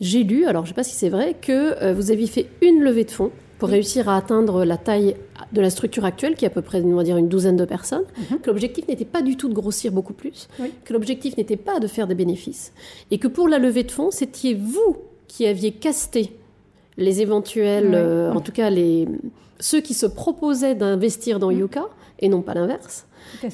J'ai 0.00 0.24
lu, 0.24 0.44
alors 0.44 0.64
je 0.64 0.70
ne 0.70 0.74
sais 0.74 0.74
pas 0.74 0.82
si 0.82 0.96
c'est 0.96 1.08
vrai, 1.08 1.36
que 1.40 1.80
euh, 1.80 1.94
vous 1.94 2.10
aviez 2.10 2.26
fait 2.26 2.48
une 2.62 2.82
levée 2.82 3.04
de 3.04 3.12
fonds 3.12 3.30
pour 3.60 3.68
réussir 3.68 4.08
à 4.08 4.16
atteindre 4.16 4.64
la 4.64 4.76
taille 4.76 5.14
de 5.52 5.60
la 5.60 5.70
structure 5.70 6.04
actuelle, 6.04 6.34
qui 6.34 6.44
est 6.44 6.48
à 6.48 6.50
peu 6.50 6.62
près, 6.62 6.82
on 6.82 6.96
va 6.96 7.04
dire, 7.04 7.16
une 7.16 7.28
douzaine 7.28 7.56
de 7.56 7.64
personnes, 7.64 8.02
mhm. 8.18 8.40
que 8.40 8.50
l'objectif 8.50 8.88
n'était 8.88 9.04
pas 9.04 9.22
du 9.22 9.36
tout 9.36 9.48
de 9.48 9.54
grossir 9.54 9.92
beaucoup 9.92 10.14
plus, 10.14 10.48
que 10.84 10.92
l'objectif 10.92 11.36
n'était 11.36 11.56
pas 11.56 11.78
de 11.78 11.86
faire 11.86 12.08
des 12.08 12.16
bénéfices, 12.16 12.72
et 13.12 13.18
que 13.18 13.28
pour 13.28 13.48
la 13.48 13.60
levée 13.60 13.84
de 13.84 13.92
fonds, 13.92 14.10
c'était 14.10 14.54
vous 14.54 14.96
qui 15.28 15.46
aviez 15.46 15.70
casté 15.70 16.32
les 16.96 17.20
éventuels, 17.20 17.94
euh, 17.94 18.32
en 18.32 18.40
tout 18.40 18.52
cas 18.52 18.70
les, 18.70 19.08
ceux 19.60 19.80
qui 19.80 19.94
se 19.94 20.06
proposaient 20.06 20.74
d'investir 20.74 21.38
dans 21.38 21.50
mm. 21.50 21.58
Yuka 21.58 21.84
et 22.20 22.28
non 22.28 22.42
pas 22.42 22.54
l'inverse. 22.54 23.06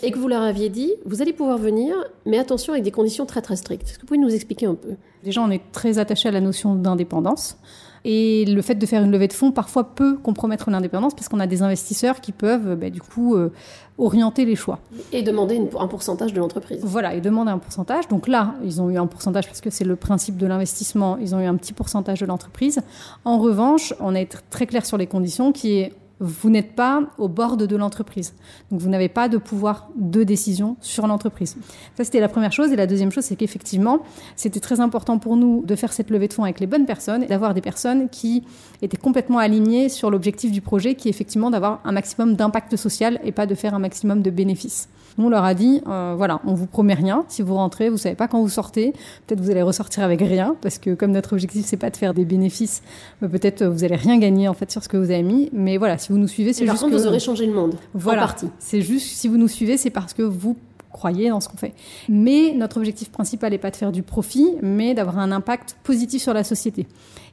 Et 0.03 0.11
que 0.11 0.19
vous 0.19 0.29
leur 0.29 0.43
aviez 0.43 0.69
dit, 0.69 0.93
vous 1.07 1.23
allez 1.23 1.33
pouvoir 1.33 1.59
venir, 1.59 1.97
mais 2.27 2.39
attention 2.39 2.75
avec 2.75 2.85
des 2.85 2.91
conditions 2.91 3.27
très 3.27 3.41
très 3.41 3.57
strictes. 3.57 3.89
Est-ce 3.89 3.97
que 3.97 4.03
vous 4.03 4.07
pouvez 4.07 4.21
nous 4.21 4.35
expliquer 4.35 4.67
un 4.67 4.75
peu? 4.75 4.91
Déjà, 5.25 5.43
on 5.43 5.51
est 5.51 5.63
très 5.73 5.99
attaché 5.99 6.29
à 6.29 6.33
la 6.33 6.41
notion 6.41 6.75
d'indépendance. 6.75 7.57
Et 8.05 8.45
le 8.47 8.63
fait 8.63 8.75
de 8.75 8.87
faire 8.87 9.03
une 9.03 9.13
levée 9.13 9.29
de 9.29 9.33
fonds 9.33 9.53
parfois 9.53 9.95
peut 9.95 10.17
compromettre 10.17 10.71
l'indépendance 10.71 11.15
parce 11.15 11.29
qu'on 11.29 11.41
a 11.41 11.47
des 11.47 11.63
investisseurs 11.63 12.21
qui 12.21 12.33
peuvent 12.33 12.75
bah, 12.75 12.91
du 12.91 13.01
coup 13.01 13.37
euh, 13.37 13.53
orienter 13.99 14.45
les 14.45 14.57
choix. 14.57 14.81
Et 15.13 15.23
demander 15.23 15.61
un 15.79 15.87
pourcentage 15.87 16.33
de 16.33 16.41
l'entreprise. 16.41 16.81
Voilà, 16.83 17.15
et 17.15 17.21
demander 17.21 17.53
un 17.53 17.59
pourcentage. 17.59 18.09
Donc 18.09 18.27
là, 18.27 18.55
ils 18.65 18.81
ont 18.83 18.91
eu 18.91 18.99
un 18.99 19.07
pourcentage 19.07 19.47
parce 19.47 19.61
que 19.61 19.71
c'est 19.71 19.85
le 19.85 19.97
principe 19.97 20.37
de 20.37 20.47
l'investissement, 20.47 21.17
ils 21.19 21.35
ont 21.35 21.41
eu 21.41 21.47
un 21.47 21.57
petit 21.57 21.73
pourcentage 21.73 22.21
de 22.21 22.27
l'entreprise. 22.27 22.81
En 23.25 23.39
revanche, 23.39 23.95
on 24.01 24.15
est 24.15 24.37
très 24.51 24.67
clair 24.67 24.85
sur 24.85 24.97
les 24.97 25.07
conditions 25.07 25.53
qui 25.53 25.79
est 25.79 25.93
vous 26.23 26.51
n'êtes 26.51 26.75
pas 26.75 27.03
au 27.19 27.29
bord 27.29 27.57
de 27.57 27.77
l'entreprise. 27.77 28.35
Donc 28.71 28.81
vous 28.81 28.89
n'avez 28.89 29.09
pas 29.09 29.29
de 29.29 29.39
pouvoir 29.39 29.89
de 29.97 30.23
décision 30.23 30.77
sur 30.81 31.07
l'entreprise. 31.07 31.57
Ça, 31.97 32.05
c'était 32.05 32.21
la 32.21 32.29
première 32.29 32.53
chose. 32.53 32.73
Et 32.73 32.77
la 32.77 32.87
deuxième 32.87 33.11
chose, 33.11 33.25
c'est 33.25 33.37
qu'effectivement, 33.37 34.01
c'était 34.37 34.61
très 34.61 34.81
important 34.81 35.19
pour 35.19 35.37
nous 35.37 35.65
de 35.67 35.75
faire 35.75 35.93
cette 35.93 36.11
levée 36.11 36.29
de 36.29 36.33
fonds 36.33 36.45
avec 36.45 36.61
les 36.61 36.67
bonnes 36.67 36.87
personnes, 36.87 37.27
d'avoir 37.27 37.55
des 37.55 37.61
personnes 37.61 38.09
qui 38.09 38.45
étaient 38.83 38.97
complètement 38.97 39.39
alignées 39.39 39.89
sur 39.89 40.11
l'objectif 40.11 40.53
du 40.53 40.61
projet, 40.61 40.95
qui 40.95 41.09
est 41.09 41.11
effectivement 41.11 41.51
d'avoir 41.51 41.81
un 41.85 41.93
maximum 41.93 42.37
d'impact 42.37 42.77
social 42.77 43.21
et 43.25 43.33
pas 43.33 43.47
de 43.47 43.55
faire 43.55 43.75
un 43.75 43.81
maximum 43.81 44.23
de 44.23 44.31
bénéfices. 44.31 44.89
On 45.19 45.29
leur 45.29 45.45
a 45.45 45.55
dit, 45.55 45.83
euh, 45.87 46.15
voilà, 46.17 46.41
on 46.47 46.55
vous 46.55 46.67
promet 46.67 46.95
rien. 46.95 47.25
Si 47.29 47.43
vous 47.43 47.55
rentrez, 47.55 47.91
vous 47.91 47.99
savez 47.99 48.15
pas 48.15 48.29
quand 48.29 48.41
vous 48.41 48.49
sortez. 48.49 48.93
Peut-être 49.27 49.41
vous 49.41 49.51
allez 49.51 49.63
ressortir 49.63 50.05
avec 50.05 50.21
rien, 50.21 50.57
parce 50.63 50.79
que 50.79 50.95
comme 50.95 51.11
notre 51.11 51.35
objectif 51.35 51.67
c'est 51.67 51.77
pas 51.77 51.91
de 51.91 51.97
faire 51.97 52.15
des 52.15 52.25
bénéfices, 52.25 52.83
euh, 53.23 53.29
peut-être 53.29 53.65
vous 53.65 53.85
allez 53.85 53.97
rien 53.97 54.19
gagner 54.19 54.49
en 54.49 54.55
fait 54.55 54.71
sur 54.71 54.83
ce 54.83 54.89
que 54.89 54.97
vous 54.97 55.11
avez 55.11 55.23
mis. 55.23 55.51
Mais 55.53 55.77
voilà, 55.77 55.99
si 55.99 56.12
vous 56.13 56.19
nous 56.19 56.29
suivez, 56.29 56.53
c'est 56.53 56.67
juste 56.67 56.79
contre, 56.79 56.95
vous 56.95 57.07
aurez 57.07 57.21
changé 57.21 57.47
le 57.47 57.55
monde. 57.55 57.75
Voilà, 57.95 58.23
en 58.23 58.27
partie. 58.27 58.49
C'est 58.59 58.83
juste 58.83 59.07
si 59.07 59.29
vous 59.29 59.39
nous 59.39 59.49
suivez, 59.49 59.77
c'est 59.77 59.91
parce 59.91 60.13
que 60.13 60.23
vous 60.23 60.57
croyez 60.93 61.31
dans 61.31 61.41
ce 61.41 61.49
qu'on 61.49 61.57
fait. 61.57 61.73
Mais 62.09 62.53
notre 62.53 62.77
objectif 62.77 63.11
principal 63.11 63.51
n'est 63.51 63.59
pas 63.59 63.71
de 63.71 63.77
faire 63.77 63.93
du 63.93 64.03
profit, 64.03 64.57
mais 64.61 64.93
d'avoir 64.93 65.19
un 65.19 65.33
impact 65.33 65.77
positif 65.83 66.23
sur 66.23 66.35
la 66.35 66.45
société. 66.45 66.87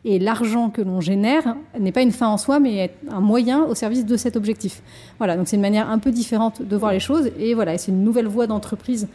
Et 0.05 0.17
l'argent 0.17 0.69
que 0.69 0.81
l'on 0.81 1.01
génère 1.01 1.57
n'est 1.77 1.91
pas 1.91 2.01
une 2.01 2.13
fin 2.13 2.29
en 2.29 2.37
soi, 2.37 2.61
mais 2.61 2.91
un 3.09 3.19
moyen 3.19 3.65
au 3.65 3.75
service 3.75 4.05
de 4.05 4.15
cet 4.15 4.37
objectif. 4.37 4.81
Voilà, 5.17 5.35
donc 5.35 5.49
c'est 5.49 5.57
une 5.57 5.61
manière 5.61 5.89
un 5.89 5.99
peu 5.99 6.11
différente 6.11 6.61
de 6.61 6.75
voir 6.77 6.93
les 6.93 7.01
choses. 7.01 7.31
Et 7.37 7.53
voilà, 7.53 7.77
c'est 7.77 7.91
une 7.91 8.03
nouvelle 8.03 8.27
voie 8.27 8.47
d'entreprise 8.47 9.09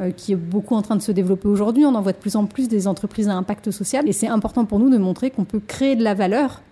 euh, 0.00 0.10
qui 0.12 0.32
est 0.32 0.36
beaucoup 0.36 0.74
en 0.74 0.82
train 0.82 0.96
de 0.96 1.02
se 1.02 1.12
développer 1.12 1.48
aujourd'hui. 1.48 1.84
On 1.84 1.94
en 1.94 2.00
voit 2.00 2.12
de 2.12 2.16
plus 2.16 2.36
en 2.36 2.46
plus 2.46 2.68
des 2.68 2.88
entreprises 2.88 3.28
à 3.28 3.34
impact 3.34 3.70
social. 3.70 4.08
Et 4.08 4.12
c'est 4.12 4.28
important 4.28 4.64
pour 4.64 4.78
nous 4.78 4.88
de 4.88 4.96
montrer 4.96 5.30
qu'on 5.30 5.44
peut 5.44 5.60
créer 5.60 5.94
de 5.94 6.02
la 6.02 6.14
valeur 6.14 6.62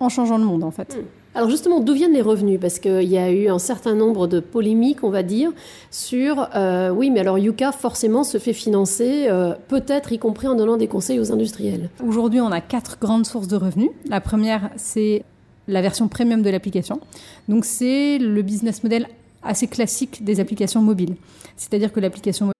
en 0.00 0.08
changeant 0.08 0.38
le 0.38 0.44
monde, 0.44 0.64
en 0.64 0.70
fait. 0.70 0.96
Hmm. 0.96 1.04
Alors 1.38 1.50
justement, 1.50 1.78
d'où 1.78 1.94
viennent 1.94 2.14
les 2.14 2.20
revenus? 2.20 2.58
Parce 2.60 2.80
qu'il 2.80 3.04
y 3.04 3.16
a 3.16 3.30
eu 3.30 3.48
un 3.48 3.60
certain 3.60 3.94
nombre 3.94 4.26
de 4.26 4.40
polémiques, 4.40 5.04
on 5.04 5.10
va 5.10 5.22
dire, 5.22 5.52
sur 5.92 6.48
euh, 6.56 6.90
oui, 6.90 7.10
mais 7.10 7.20
alors 7.20 7.38
Yuka 7.38 7.70
forcément 7.70 8.24
se 8.24 8.38
fait 8.38 8.52
financer, 8.52 9.26
euh, 9.28 9.54
peut-être 9.68 10.10
y 10.10 10.18
compris 10.18 10.48
en 10.48 10.56
donnant 10.56 10.76
des 10.76 10.88
conseils 10.88 11.20
aux 11.20 11.30
industriels. 11.30 11.90
Aujourd'hui, 12.04 12.40
on 12.40 12.50
a 12.50 12.60
quatre 12.60 12.98
grandes 12.98 13.24
sources 13.24 13.46
de 13.46 13.54
revenus. 13.54 13.90
La 14.08 14.20
première, 14.20 14.70
c'est 14.74 15.22
la 15.68 15.80
version 15.80 16.08
premium 16.08 16.42
de 16.42 16.50
l'application. 16.50 16.98
Donc 17.46 17.64
c'est 17.64 18.18
le 18.18 18.42
business 18.42 18.82
model 18.82 19.06
assez 19.44 19.68
classique 19.68 20.24
des 20.24 20.40
applications 20.40 20.82
mobiles. 20.82 21.14
C'est-à-dire 21.56 21.92
que 21.92 22.00
l'application 22.00 22.50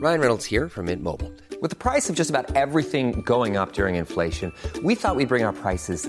Ryan 0.00 0.20
Reynolds 0.20 0.46
here 0.50 0.70
from 0.70 0.86
Mint 0.86 1.02
Mobile. 1.02 1.30
With 1.60 1.68
the 1.68 1.76
price 1.76 2.08
of 2.08 2.16
just 2.16 2.30
about 2.30 2.56
everything 2.56 3.22
going 3.26 3.58
up 3.58 3.74
during 3.74 3.96
inflation, 3.96 4.50
we 4.82 4.94
thought 4.94 5.14
we'd 5.14 5.28
bring 5.28 5.44
our 5.44 5.52
prices 5.52 6.08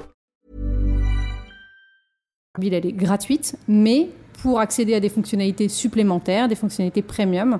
Elle 2.57 2.73
est 2.73 2.91
gratuite, 2.91 3.55
mais 3.69 4.09
pour 4.41 4.59
accéder 4.59 4.93
à 4.93 4.99
des 4.99 5.07
fonctionnalités 5.07 5.69
supplémentaires, 5.69 6.49
des 6.49 6.55
fonctionnalités 6.55 7.01
premium, 7.01 7.59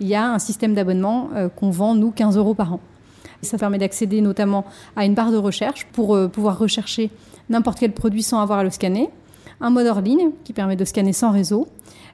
il 0.00 0.08
y 0.08 0.14
a 0.14 0.32
un 0.32 0.38
système 0.38 0.72
d'abonnement 0.72 1.28
euh, 1.34 1.50
qu'on 1.50 1.68
vend, 1.68 1.94
nous, 1.94 2.10
15 2.10 2.38
euros 2.38 2.54
par 2.54 2.72
an. 2.72 2.80
Ça 3.42 3.58
permet 3.58 3.76
d'accéder 3.76 4.22
notamment 4.22 4.64
à 4.96 5.04
une 5.04 5.12
barre 5.12 5.30
de 5.30 5.36
recherche 5.36 5.86
pour 5.92 6.16
euh, 6.16 6.26
pouvoir 6.28 6.58
rechercher 6.58 7.10
n'importe 7.50 7.80
quel 7.80 7.92
produit 7.92 8.22
sans 8.22 8.40
avoir 8.40 8.60
à 8.60 8.64
le 8.64 8.70
scanner, 8.70 9.10
un 9.60 9.68
mode 9.68 9.86
hors 9.86 10.00
ligne 10.00 10.30
qui 10.42 10.54
permet 10.54 10.76
de 10.76 10.86
scanner 10.86 11.12
sans 11.12 11.32
réseau, 11.32 11.68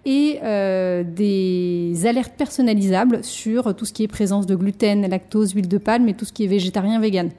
et 0.04 0.40
euh, 0.42 1.04
des 1.04 2.06
alertes 2.06 2.35
personnalisables 2.37 3.23
sur 3.23 3.73
tout 3.76 3.85
ce 3.85 3.92
qui 3.92 4.02
est 4.02 4.09
présence 4.09 4.47
de 4.47 4.56
gluten, 4.56 5.09
lactose, 5.09 5.52
huile 5.52 5.68
de 5.68 5.78
palme 5.78 6.09
et 6.09 6.14
tout 6.14 6.25
ce 6.25 6.33
qui 6.33 6.42
est 6.42 6.49
végétarien, 6.49 6.99
vegan. 6.99 7.30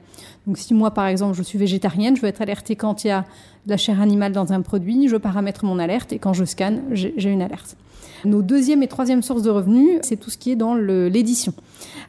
Donc 0.48 0.56
si 0.56 0.72
moi 0.72 0.90
par 0.92 1.06
exemple 1.06 1.36
je 1.36 1.42
suis 1.42 1.58
végétarienne, 1.58 2.16
je 2.16 2.22
veux 2.22 2.28
être 2.28 2.40
alertée 2.40 2.74
quand 2.74 3.04
il 3.04 3.08
y 3.08 3.10
a 3.10 3.26
de 3.66 3.70
la 3.70 3.76
chair 3.76 4.00
animale 4.00 4.32
dans 4.32 4.54
un 4.54 4.62
produit, 4.62 5.06
je 5.06 5.16
paramètre 5.16 5.66
mon 5.66 5.78
alerte 5.78 6.14
et 6.14 6.18
quand 6.18 6.32
je 6.32 6.46
scanne, 6.46 6.82
j'ai 6.90 7.30
une 7.30 7.42
alerte. 7.42 7.76
Nos 8.24 8.42
deuxième 8.42 8.82
et 8.82 8.88
troisième 8.88 9.22
sources 9.22 9.42
de 9.42 9.50
revenus, 9.50 9.98
c'est 10.02 10.16
tout 10.16 10.30
ce 10.30 10.38
qui 10.38 10.50
est 10.50 10.56
dans 10.56 10.74
l'édition. 10.74 11.52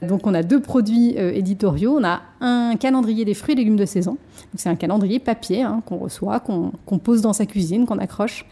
Donc 0.01 0.25
on 0.25 0.33
a 0.33 0.43
deux 0.43 0.61
produits 0.61 1.15
euh, 1.17 1.31
éditoriaux. 1.33 1.97
On 1.99 2.03
a 2.03 2.21
un 2.41 2.75
calendrier 2.77 3.25
des 3.25 3.33
fruits 3.33 3.53
et 3.53 3.57
légumes 3.57 3.75
de 3.75 3.85
saison. 3.85 4.17
C'est 4.55 4.69
un 4.69 4.75
calendrier 4.75 5.19
papier 5.19 5.61
hein, 5.61 5.81
qu'on 5.85 5.97
reçoit, 5.97 6.39
qu'on 6.39 6.97
pose 6.97 7.21
dans 7.21 7.33
sa 7.33 7.45
cuisine, 7.45 7.85
qu'on 7.85 7.97
accroche. 7.97 8.45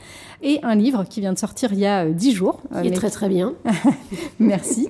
Et 0.44 0.60
un 0.64 0.76
livre 0.76 1.06
qui 1.06 1.22
vient 1.22 1.34
de 1.34 1.40
sortir 1.40 1.74
il 1.74 1.80
y 1.80 1.86
a 1.86 2.06
euh, 2.06 2.12
dix 2.12 2.34
jours. 2.34 2.62
Qui 2.82 2.90
est 2.90 2.92
très 2.92 3.10
très 3.10 3.30
bien. 3.30 3.54
Merci. 4.40 4.88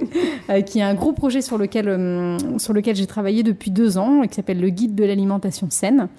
qui 0.65 0.79
est 0.79 0.83
un 0.83 0.95
gros 0.95 1.13
projet 1.13 1.41
sur 1.41 1.57
lequel, 1.57 2.37
sur 2.57 2.73
lequel 2.73 2.95
j'ai 2.95 3.07
travaillé 3.07 3.43
depuis 3.43 3.71
deux 3.71 3.97
ans, 3.97 4.23
et 4.23 4.27
qui 4.27 4.35
s'appelle 4.35 4.59
le 4.59 4.69
guide 4.69 4.95
de 4.95 5.05
l'alimentation 5.05 5.67
saine. 5.69 6.09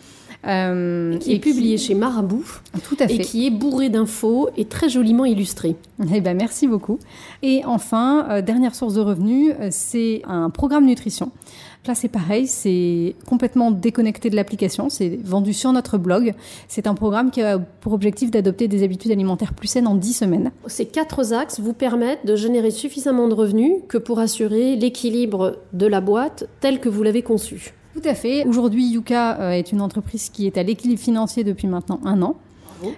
Euh, 0.47 1.19
qui 1.19 1.35
est 1.35 1.39
publié 1.41 1.77
chez 1.79 1.95
Marabout. 1.95 2.45
Tout 2.85 2.97
à 3.01 3.09
fait. 3.09 3.17
Et 3.17 3.19
qui 3.19 3.47
est 3.47 3.51
bourré 3.51 3.89
d'infos 3.89 4.49
et 4.57 4.67
très 4.67 4.89
joliment 4.89 5.25
illustré. 5.25 5.75
Eh 6.15 6.21
ben, 6.21 6.37
merci 6.37 6.69
beaucoup. 6.69 6.99
Et 7.43 7.63
enfin, 7.65 8.27
euh, 8.31 8.41
dernière 8.41 8.75
source 8.75 8.95
de 8.95 9.01
revenus, 9.01 9.53
euh, 9.61 9.69
c'est 9.73 10.23
un 10.27 10.49
programme 10.51 10.87
nutrition. 10.87 11.33
Là, 11.87 11.95
c'est 11.95 12.09
pareil, 12.09 12.47
c'est 12.47 13.15
complètement 13.27 13.71
déconnecté 13.71 14.31
de 14.31 14.37
l'application, 14.37 14.91
c'est 14.91 15.19
vendu 15.25 15.55
sur 15.55 15.73
notre 15.73 15.97
blog. 15.97 16.35
C'est 16.67 16.87
un 16.87 16.95
programme 16.95 17.31
qui 17.31 17.41
a 17.41 17.59
pour 17.59 17.95
objectif 17.95 18.31
d'adopter 18.31 18.69
des 18.69 18.83
habitudes 18.83 19.11
alimentaires 19.11 19.55
plus 19.55 19.69
saines 19.69 19.87
en 19.87 19.95
10 19.95 20.13
semaines. 20.13 20.51
Ces 20.67 20.87
quatre 20.87 21.33
axes 21.33 21.61
vous 21.61 21.73
permettent 21.73 22.27
de 22.27 22.37
générer 22.37 22.71
suffisamment 22.71 23.27
de 23.27 23.35
revenus 23.35 23.73
que 23.89 23.97
pour 23.97 24.19
assurer 24.19 24.77
l'équilibre 24.77 25.57
de 25.73 25.87
la 25.87 26.01
boîte 26.01 26.49
tel 26.61 26.79
que 26.79 26.89
vous 26.89 27.03
l'avez 27.03 27.23
conçu. 27.23 27.73
Tout 28.01 28.09
à 28.09 28.15
fait. 28.15 28.47
Aujourd'hui, 28.47 28.85
Yuka 28.85 29.41
euh, 29.41 29.51
est 29.51 29.73
une 29.73 29.81
entreprise 29.81 30.29
qui 30.29 30.47
est 30.47 30.57
à 30.57 30.63
l'équilibre 30.63 31.01
financier 31.01 31.43
depuis 31.43 31.67
maintenant 31.67 31.99
un 32.05 32.23
an. 32.23 32.37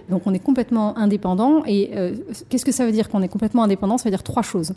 Donc 0.09 0.21
on 0.27 0.33
est 0.35 0.39
complètement 0.39 0.95
indépendant. 0.95 1.63
Et 1.65 1.89
euh, 1.95 2.13
qu'est-ce 2.49 2.65
que 2.65 2.71
ça 2.71 2.85
veut 2.85 2.91
dire 2.91 3.09
qu'on 3.09 3.23
est 3.23 3.27
complètement 3.27 3.63
indépendant? 3.63 3.97
Ça 3.97 4.03
veut 4.03 4.11
dire 4.11 4.21
trois 4.21 4.43
choses. 4.43 4.73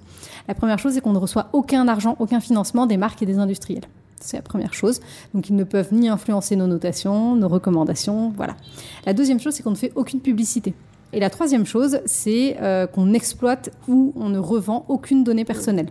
La 0.49 0.54
première 0.54 0.78
chose, 0.78 0.95
c'est 0.95 1.02
qu'on 1.02 1.12
ne 1.12 1.19
reçoit 1.19 1.49
aucun 1.52 1.88
argent, 1.88 2.16
aucun 2.21 2.40
financement 2.40 2.87
des 2.87 2.97
marques 2.97 3.21
et 3.21 3.26
des 3.26 3.37
industriels. 3.37 3.85
C'est 4.19 4.38
la 4.38 4.43
première 4.43 4.73
chose. 4.73 5.00
Donc 5.35 5.50
ils 5.50 5.57
ne 5.57 5.64
peuvent 5.64 5.93
ni 5.93 6.09
influencer 6.09 6.57
nos 6.57 6.69
notations, 6.69 7.37
nos 7.37 7.49
recommandations. 7.49 8.33
Voilà. 8.35 8.57
La 9.04 9.12
deuxième 9.12 9.40
chose, 9.40 9.52
c'est 9.52 9.62
qu'on 9.62 9.73
ne 9.73 9.76
fait 9.76 9.93
aucune 9.95 10.21
publicité. 10.21 10.73
Et 11.12 11.21
la 11.21 11.28
troisième 11.28 11.66
chose, 11.66 12.00
c'est 12.07 12.57
euh, 12.62 12.87
qu'on 12.87 13.12
exploite 13.12 13.69
ou 13.88 14.14
on 14.16 14.31
ne 14.31 14.38
revend 14.38 14.87
aucune 14.88 15.23
donnée 15.23 15.45
personnelle. 15.45 15.90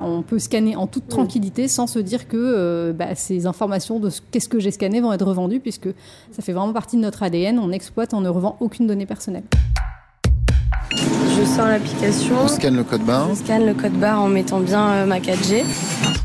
On 0.00 0.22
peut 0.22 0.38
scanner 0.38 0.76
en 0.76 0.86
toute 0.86 1.08
tranquillité 1.08 1.68
sans 1.68 1.86
se 1.86 1.98
dire 1.98 2.28
que 2.28 2.36
euh, 2.36 2.92
bah, 2.92 3.14
ces 3.14 3.46
informations 3.46 4.00
de 4.00 4.10
qu'est-ce 4.30 4.48
que 4.48 4.58
j'ai 4.58 4.70
scanné 4.70 5.00
vont 5.00 5.12
être 5.12 5.24
revendues, 5.24 5.60
puisque 5.60 5.88
ça 6.32 6.42
fait 6.42 6.52
vraiment 6.52 6.72
partie 6.72 6.96
de 6.96 7.02
notre 7.02 7.22
ADN. 7.22 7.58
On 7.58 7.70
exploite, 7.72 8.14
on 8.14 8.20
ne 8.20 8.28
revend 8.28 8.56
aucune 8.60 8.86
donnée 8.86 9.06
personnelle. 9.06 9.44
Je 10.92 11.44
sors 11.44 11.66
l'application. 11.66 12.36
On 12.44 12.48
scanne 12.48 12.76
le 12.76 12.84
code 12.84 13.02
barre. 13.02 13.28
Je 13.30 13.34
scanne 13.34 13.66
le 13.66 13.74
code 13.74 13.94
barre 13.94 14.20
en 14.20 14.28
mettant 14.28 14.60
bien 14.60 14.90
euh, 14.90 15.06
ma 15.06 15.18
4G. 15.18 15.64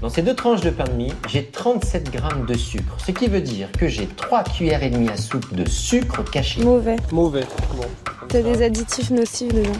Dans 0.01 0.09
ces 0.09 0.21
deux 0.21 0.35
tranches 0.35 0.61
de 0.61 0.69
pain 0.69 0.85
de 0.85 0.93
mie, 0.93 1.13
j'ai 1.27 1.45
37 1.45 2.11
grammes 2.11 2.45
de 2.45 2.53
sucre, 2.53 2.95
ce 3.05 3.11
qui 3.11 3.27
veut 3.27 3.41
dire 3.41 3.69
que 3.71 3.87
j'ai 3.87 4.07
3 4.07 4.43
cuillères 4.43 4.83
et 4.83 4.89
demie 4.89 5.09
à 5.09 5.17
soupe 5.17 5.53
de 5.53 5.67
sucre 5.67 6.23
caché. 6.23 6.63
Mauvais. 6.63 6.95
Mauvais. 7.11 7.45
Bon. 7.75 7.83
T'as 8.29 8.41
des 8.41 8.61
additifs 8.61 9.09
nocifs 9.11 9.53
dedans 9.53 9.71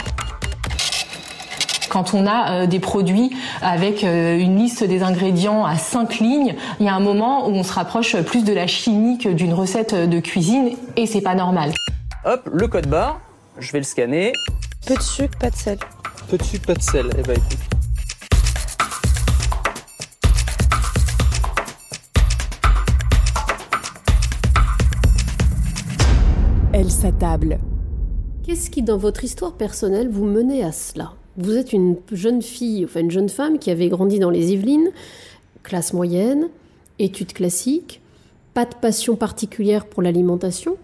quand 1.89 2.13
on 2.13 2.25
a 2.25 2.51
euh, 2.51 2.65
des 2.67 2.79
produits 2.79 3.31
avec 3.61 4.03
euh, 4.03 4.37
une 4.37 4.57
liste 4.57 4.83
des 4.83 5.03
ingrédients 5.03 5.65
à 5.65 5.75
cinq 5.75 6.19
lignes, 6.19 6.55
il 6.79 6.85
y 6.85 6.89
a 6.89 6.95
un 6.95 6.99
moment 6.99 7.47
où 7.47 7.51
on 7.51 7.63
se 7.63 7.73
rapproche 7.73 8.15
plus 8.21 8.43
de 8.43 8.53
la 8.53 8.67
chimie 8.67 9.17
que 9.17 9.29
d'une 9.29 9.53
recette 9.53 9.93
de 9.93 10.19
cuisine 10.19 10.71
et 10.95 11.05
c'est 11.05 11.21
pas 11.21 11.35
normal. 11.35 11.73
Hop, 12.25 12.49
le 12.53 12.67
code 12.67 12.87
barre, 12.87 13.19
je 13.57 13.71
vais 13.71 13.79
le 13.79 13.83
scanner. 13.83 14.33
Peu 14.85 14.95
de 14.95 15.01
sucre, 15.01 15.37
pas 15.37 15.49
de 15.49 15.55
sel. 15.55 15.77
Peu 16.29 16.37
de 16.37 16.43
sucre, 16.43 16.67
pas 16.67 16.75
de 16.75 16.81
sel. 16.81 17.09
Eh 17.17 17.21
ben 17.23 17.35
écoute. 17.35 17.57
Elle 26.71 26.91
s'attable. 26.91 27.59
Qu'est-ce 28.45 28.69
qui, 28.69 28.83
dans 28.83 28.97
votre 28.97 29.23
histoire 29.23 29.53
personnelle, 29.53 30.09
vous 30.09 30.25
menait 30.25 30.63
à 30.63 30.71
cela? 30.71 31.11
Vous 31.39 31.55
êtes 31.55 31.73
une 31.73 31.95
jeune 32.11 32.41
fille, 32.41 32.85
enfin 32.85 32.99
une 32.99 33.11
jeune 33.11 33.29
femme 33.29 33.59
qui 33.59 33.71
avait 33.71 33.87
grandi 33.87 34.19
dans 34.19 34.29
les 34.29 34.51
Yvelines, 34.51 34.91
classe 35.63 35.93
moyenne, 35.93 36.49
études 36.99 37.33
classiques, 37.33 38.01
pas 38.53 38.65
de 38.65 38.75
passion 38.75 39.15
particulière 39.15 39.85
pour 39.85 40.03
l'alimentation. 40.03 40.75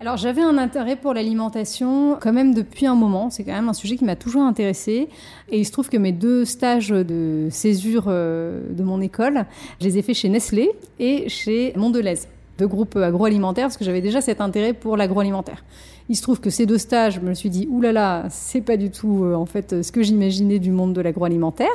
Alors 0.00 0.16
j'avais 0.16 0.40
un 0.40 0.56
intérêt 0.56 0.96
pour 0.96 1.12
l'alimentation 1.12 2.16
quand 2.18 2.32
même 2.32 2.54
depuis 2.54 2.86
un 2.86 2.94
moment, 2.94 3.28
c'est 3.28 3.44
quand 3.44 3.52
même 3.52 3.68
un 3.68 3.74
sujet 3.74 3.96
qui 3.96 4.04
m'a 4.04 4.16
toujours 4.16 4.42
intéressé 4.42 5.08
et 5.50 5.58
il 5.58 5.66
se 5.66 5.72
trouve 5.72 5.90
que 5.90 5.98
mes 5.98 6.12
deux 6.12 6.46
stages 6.46 6.88
de 6.88 7.48
césure 7.50 8.04
euh, 8.06 8.62
de 8.70 8.82
mon 8.82 9.02
école, 9.02 9.44
je 9.78 9.86
les 9.86 9.98
ai 9.98 10.02
faits 10.02 10.14
chez 10.14 10.30
Nestlé 10.30 10.70
et 10.98 11.28
chez 11.28 11.74
Mondelez, 11.76 12.20
deux 12.60 12.68
groupes 12.68 12.96
agroalimentaires 12.96 13.66
parce 13.66 13.78
que 13.78 13.84
j'avais 13.84 14.02
déjà 14.02 14.20
cet 14.20 14.40
intérêt 14.40 14.74
pour 14.74 14.96
l'agroalimentaire. 14.96 15.64
Il 16.10 16.16
se 16.16 16.22
trouve 16.22 16.40
que 16.40 16.50
ces 16.50 16.66
deux 16.66 16.76
stages, 16.76 17.14
je 17.14 17.20
me 17.20 17.34
suis 17.34 17.50
dit, 17.50 17.68
oulala, 17.70 18.26
c'est 18.30 18.60
pas 18.60 18.76
du 18.76 18.90
tout 18.90 19.24
euh, 19.24 19.34
en 19.34 19.46
fait 19.46 19.82
ce 19.82 19.90
que 19.92 20.02
j'imaginais 20.02 20.58
du 20.58 20.72
monde 20.72 20.92
de 20.92 21.00
l'agroalimentaire. 21.00 21.68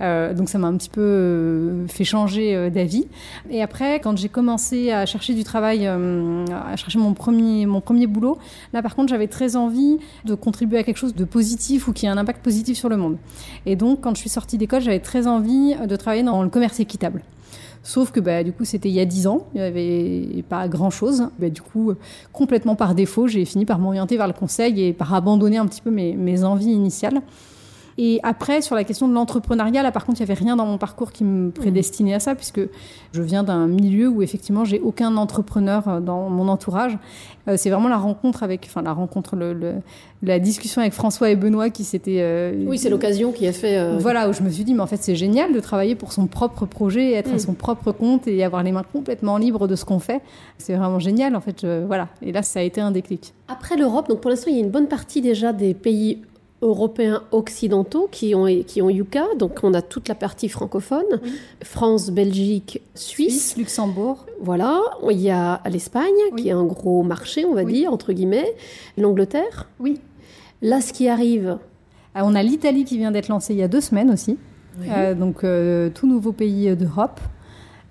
Euh, 0.00 0.34
donc 0.34 0.48
ça 0.48 0.58
m'a 0.58 0.66
un 0.66 0.76
petit 0.76 0.90
peu 0.90 1.00
euh, 1.00 1.86
fait 1.86 2.04
changer 2.04 2.70
d'avis. 2.70 3.06
Et 3.48 3.62
après, 3.62 4.00
quand 4.00 4.18
j'ai 4.18 4.28
commencé 4.28 4.90
à 4.90 5.06
chercher 5.06 5.34
du 5.34 5.44
travail, 5.44 5.86
à 5.86 6.76
chercher 6.76 6.98
mon 6.98 7.14
premier, 7.14 7.64
mon 7.64 7.80
premier 7.80 8.06
boulot, 8.06 8.38
là 8.74 8.82
par 8.82 8.94
contre, 8.94 9.08
j'avais 9.08 9.28
très 9.28 9.56
envie 9.56 9.98
de 10.26 10.34
contribuer 10.34 10.78
à 10.78 10.82
quelque 10.82 10.98
chose 10.98 11.14
de 11.14 11.24
positif 11.24 11.88
ou 11.88 11.92
qui 11.94 12.04
ait 12.04 12.10
un 12.10 12.18
impact 12.18 12.42
positif 12.42 12.76
sur 12.76 12.90
le 12.90 12.98
monde. 12.98 13.16
Et 13.64 13.76
donc, 13.76 14.02
quand 14.02 14.14
je 14.14 14.20
suis 14.20 14.30
sortie 14.30 14.58
d'école, 14.58 14.82
j'avais 14.82 15.00
très 15.00 15.26
envie 15.26 15.74
de 15.76 15.96
travailler 15.96 16.24
dans 16.24 16.42
le 16.42 16.50
commerce 16.50 16.78
équitable. 16.80 17.22
Sauf 17.82 18.10
que 18.10 18.20
bah, 18.20 18.44
du 18.44 18.52
coup, 18.52 18.64
c'était 18.64 18.88
il 18.88 18.94
y 18.94 19.00
a 19.00 19.06
dix 19.06 19.26
ans, 19.26 19.46
il 19.54 19.60
n'y 19.60 19.66
avait 19.66 20.44
pas 20.48 20.68
grand-chose. 20.68 21.28
Bah, 21.38 21.48
du 21.48 21.62
coup, 21.62 21.94
complètement 22.32 22.76
par 22.76 22.94
défaut, 22.94 23.26
j'ai 23.26 23.44
fini 23.44 23.64
par 23.64 23.78
m'orienter 23.78 24.16
vers 24.16 24.26
le 24.26 24.32
conseil 24.32 24.82
et 24.82 24.92
par 24.92 25.14
abandonner 25.14 25.56
un 25.56 25.66
petit 25.66 25.80
peu 25.80 25.90
mes, 25.90 26.14
mes 26.14 26.44
envies 26.44 26.72
initiales. 26.72 27.22
Et 27.98 28.20
après, 28.22 28.62
sur 28.62 28.74
la 28.74 28.84
question 28.84 29.08
de 29.08 29.14
l'entrepreneuriat, 29.14 29.82
là 29.82 29.92
par 29.92 30.04
contre, 30.04 30.20
il 30.20 30.24
n'y 30.24 30.30
avait 30.30 30.40
rien 30.40 30.56
dans 30.56 30.66
mon 30.66 30.78
parcours 30.78 31.12
qui 31.12 31.24
me 31.24 31.50
prédestinait 31.50 32.14
à 32.14 32.20
ça, 32.20 32.34
puisque 32.34 32.60
je 33.12 33.22
viens 33.22 33.42
d'un 33.42 33.66
milieu 33.66 34.08
où 34.08 34.22
effectivement, 34.22 34.64
j'ai 34.64 34.80
aucun 34.80 35.16
entrepreneur 35.16 35.86
euh, 35.88 36.00
dans 36.00 36.28
mon 36.28 36.48
entourage. 36.48 36.98
Euh, 37.48 37.56
c'est 37.56 37.70
vraiment 37.70 37.88
la 37.88 37.96
rencontre 37.96 38.42
avec, 38.42 38.66
enfin 38.66 38.82
la 38.82 38.92
rencontre, 38.92 39.36
le, 39.36 39.74
la 40.22 40.38
discussion 40.38 40.80
avec 40.80 40.92
François 40.92 41.30
et 41.30 41.36
Benoît 41.36 41.70
qui 41.70 41.84
s'était. 41.84 42.18
Euh, 42.20 42.64
oui, 42.66 42.78
c'est 42.78 42.90
l'occasion 42.90 43.32
qui 43.32 43.46
a 43.46 43.52
fait. 43.52 43.98
Voilà, 43.98 44.28
où 44.28 44.32
je 44.32 44.42
me 44.42 44.50
suis 44.50 44.64
dit, 44.64 44.74
mais 44.74 44.82
en 44.82 44.86
fait, 44.86 45.02
c'est 45.02 45.16
génial 45.16 45.52
de 45.52 45.60
travailler 45.60 45.94
pour 45.94 46.12
son 46.12 46.26
propre 46.26 46.66
projet, 46.66 47.12
être 47.12 47.32
à 47.32 47.36
mm. 47.36 47.40
son 47.40 47.54
propre 47.54 47.92
compte 47.92 48.28
et 48.28 48.44
avoir 48.44 48.62
les 48.62 48.72
mains 48.72 48.84
complètement 48.92 49.36
libres 49.38 49.66
de 49.66 49.74
ce 49.74 49.84
qu'on 49.84 49.98
fait. 49.98 50.20
C'est 50.58 50.74
vraiment 50.74 50.98
génial, 50.98 51.34
en 51.34 51.40
fait. 51.40 51.66
voilà. 51.86 52.08
Et 52.22 52.32
là, 52.32 52.42
ça 52.42 52.60
a 52.60 52.62
été 52.62 52.80
un 52.80 52.90
déclic. 52.90 53.34
Après 53.48 53.76
l'Europe, 53.76 54.08
donc 54.08 54.20
pour 54.20 54.30
l'instant, 54.30 54.50
il 54.50 54.56
y 54.56 54.60
a 54.60 54.64
une 54.64 54.70
bonne 54.70 54.86
partie 54.86 55.20
déjà 55.20 55.52
des 55.52 55.74
pays 55.74 56.22
européens 56.62 57.22
occidentaux 57.32 58.08
qui 58.10 58.34
ont, 58.34 58.46
qui 58.64 58.82
ont 58.82 58.90
Yuka. 58.90 59.24
Donc 59.38 59.60
on 59.62 59.74
a 59.74 59.82
toute 59.82 60.08
la 60.08 60.14
partie 60.14 60.48
francophone, 60.48 61.20
France, 61.62 62.10
Belgique, 62.10 62.82
Suisse. 62.94 63.56
Luxembourg. 63.56 64.26
Voilà, 64.40 64.80
il 65.10 65.20
y 65.20 65.30
a 65.30 65.60
l'Espagne 65.70 66.10
qui 66.36 66.48
est 66.48 66.52
un 66.52 66.64
gros 66.64 67.02
marché, 67.02 67.44
on 67.44 67.54
va 67.54 67.64
dire, 67.64 67.92
entre 67.92 68.12
guillemets. 68.12 68.54
L'Angleterre. 68.96 69.68
Oui. 69.78 70.00
Là, 70.62 70.80
ce 70.80 70.92
qui 70.92 71.08
arrive. 71.08 71.58
Ah, 72.14 72.24
on 72.24 72.34
a 72.34 72.42
l'Italie 72.42 72.84
qui 72.84 72.98
vient 72.98 73.10
d'être 73.10 73.28
lancée 73.28 73.54
il 73.54 73.60
y 73.60 73.62
a 73.62 73.68
deux 73.68 73.80
semaines 73.80 74.10
aussi. 74.10 74.36
Euh, 74.88 75.14
donc 75.14 75.44
euh, 75.44 75.90
tout 75.90 76.06
nouveau 76.06 76.32
pays 76.32 76.74
d'Europe. 76.76 77.20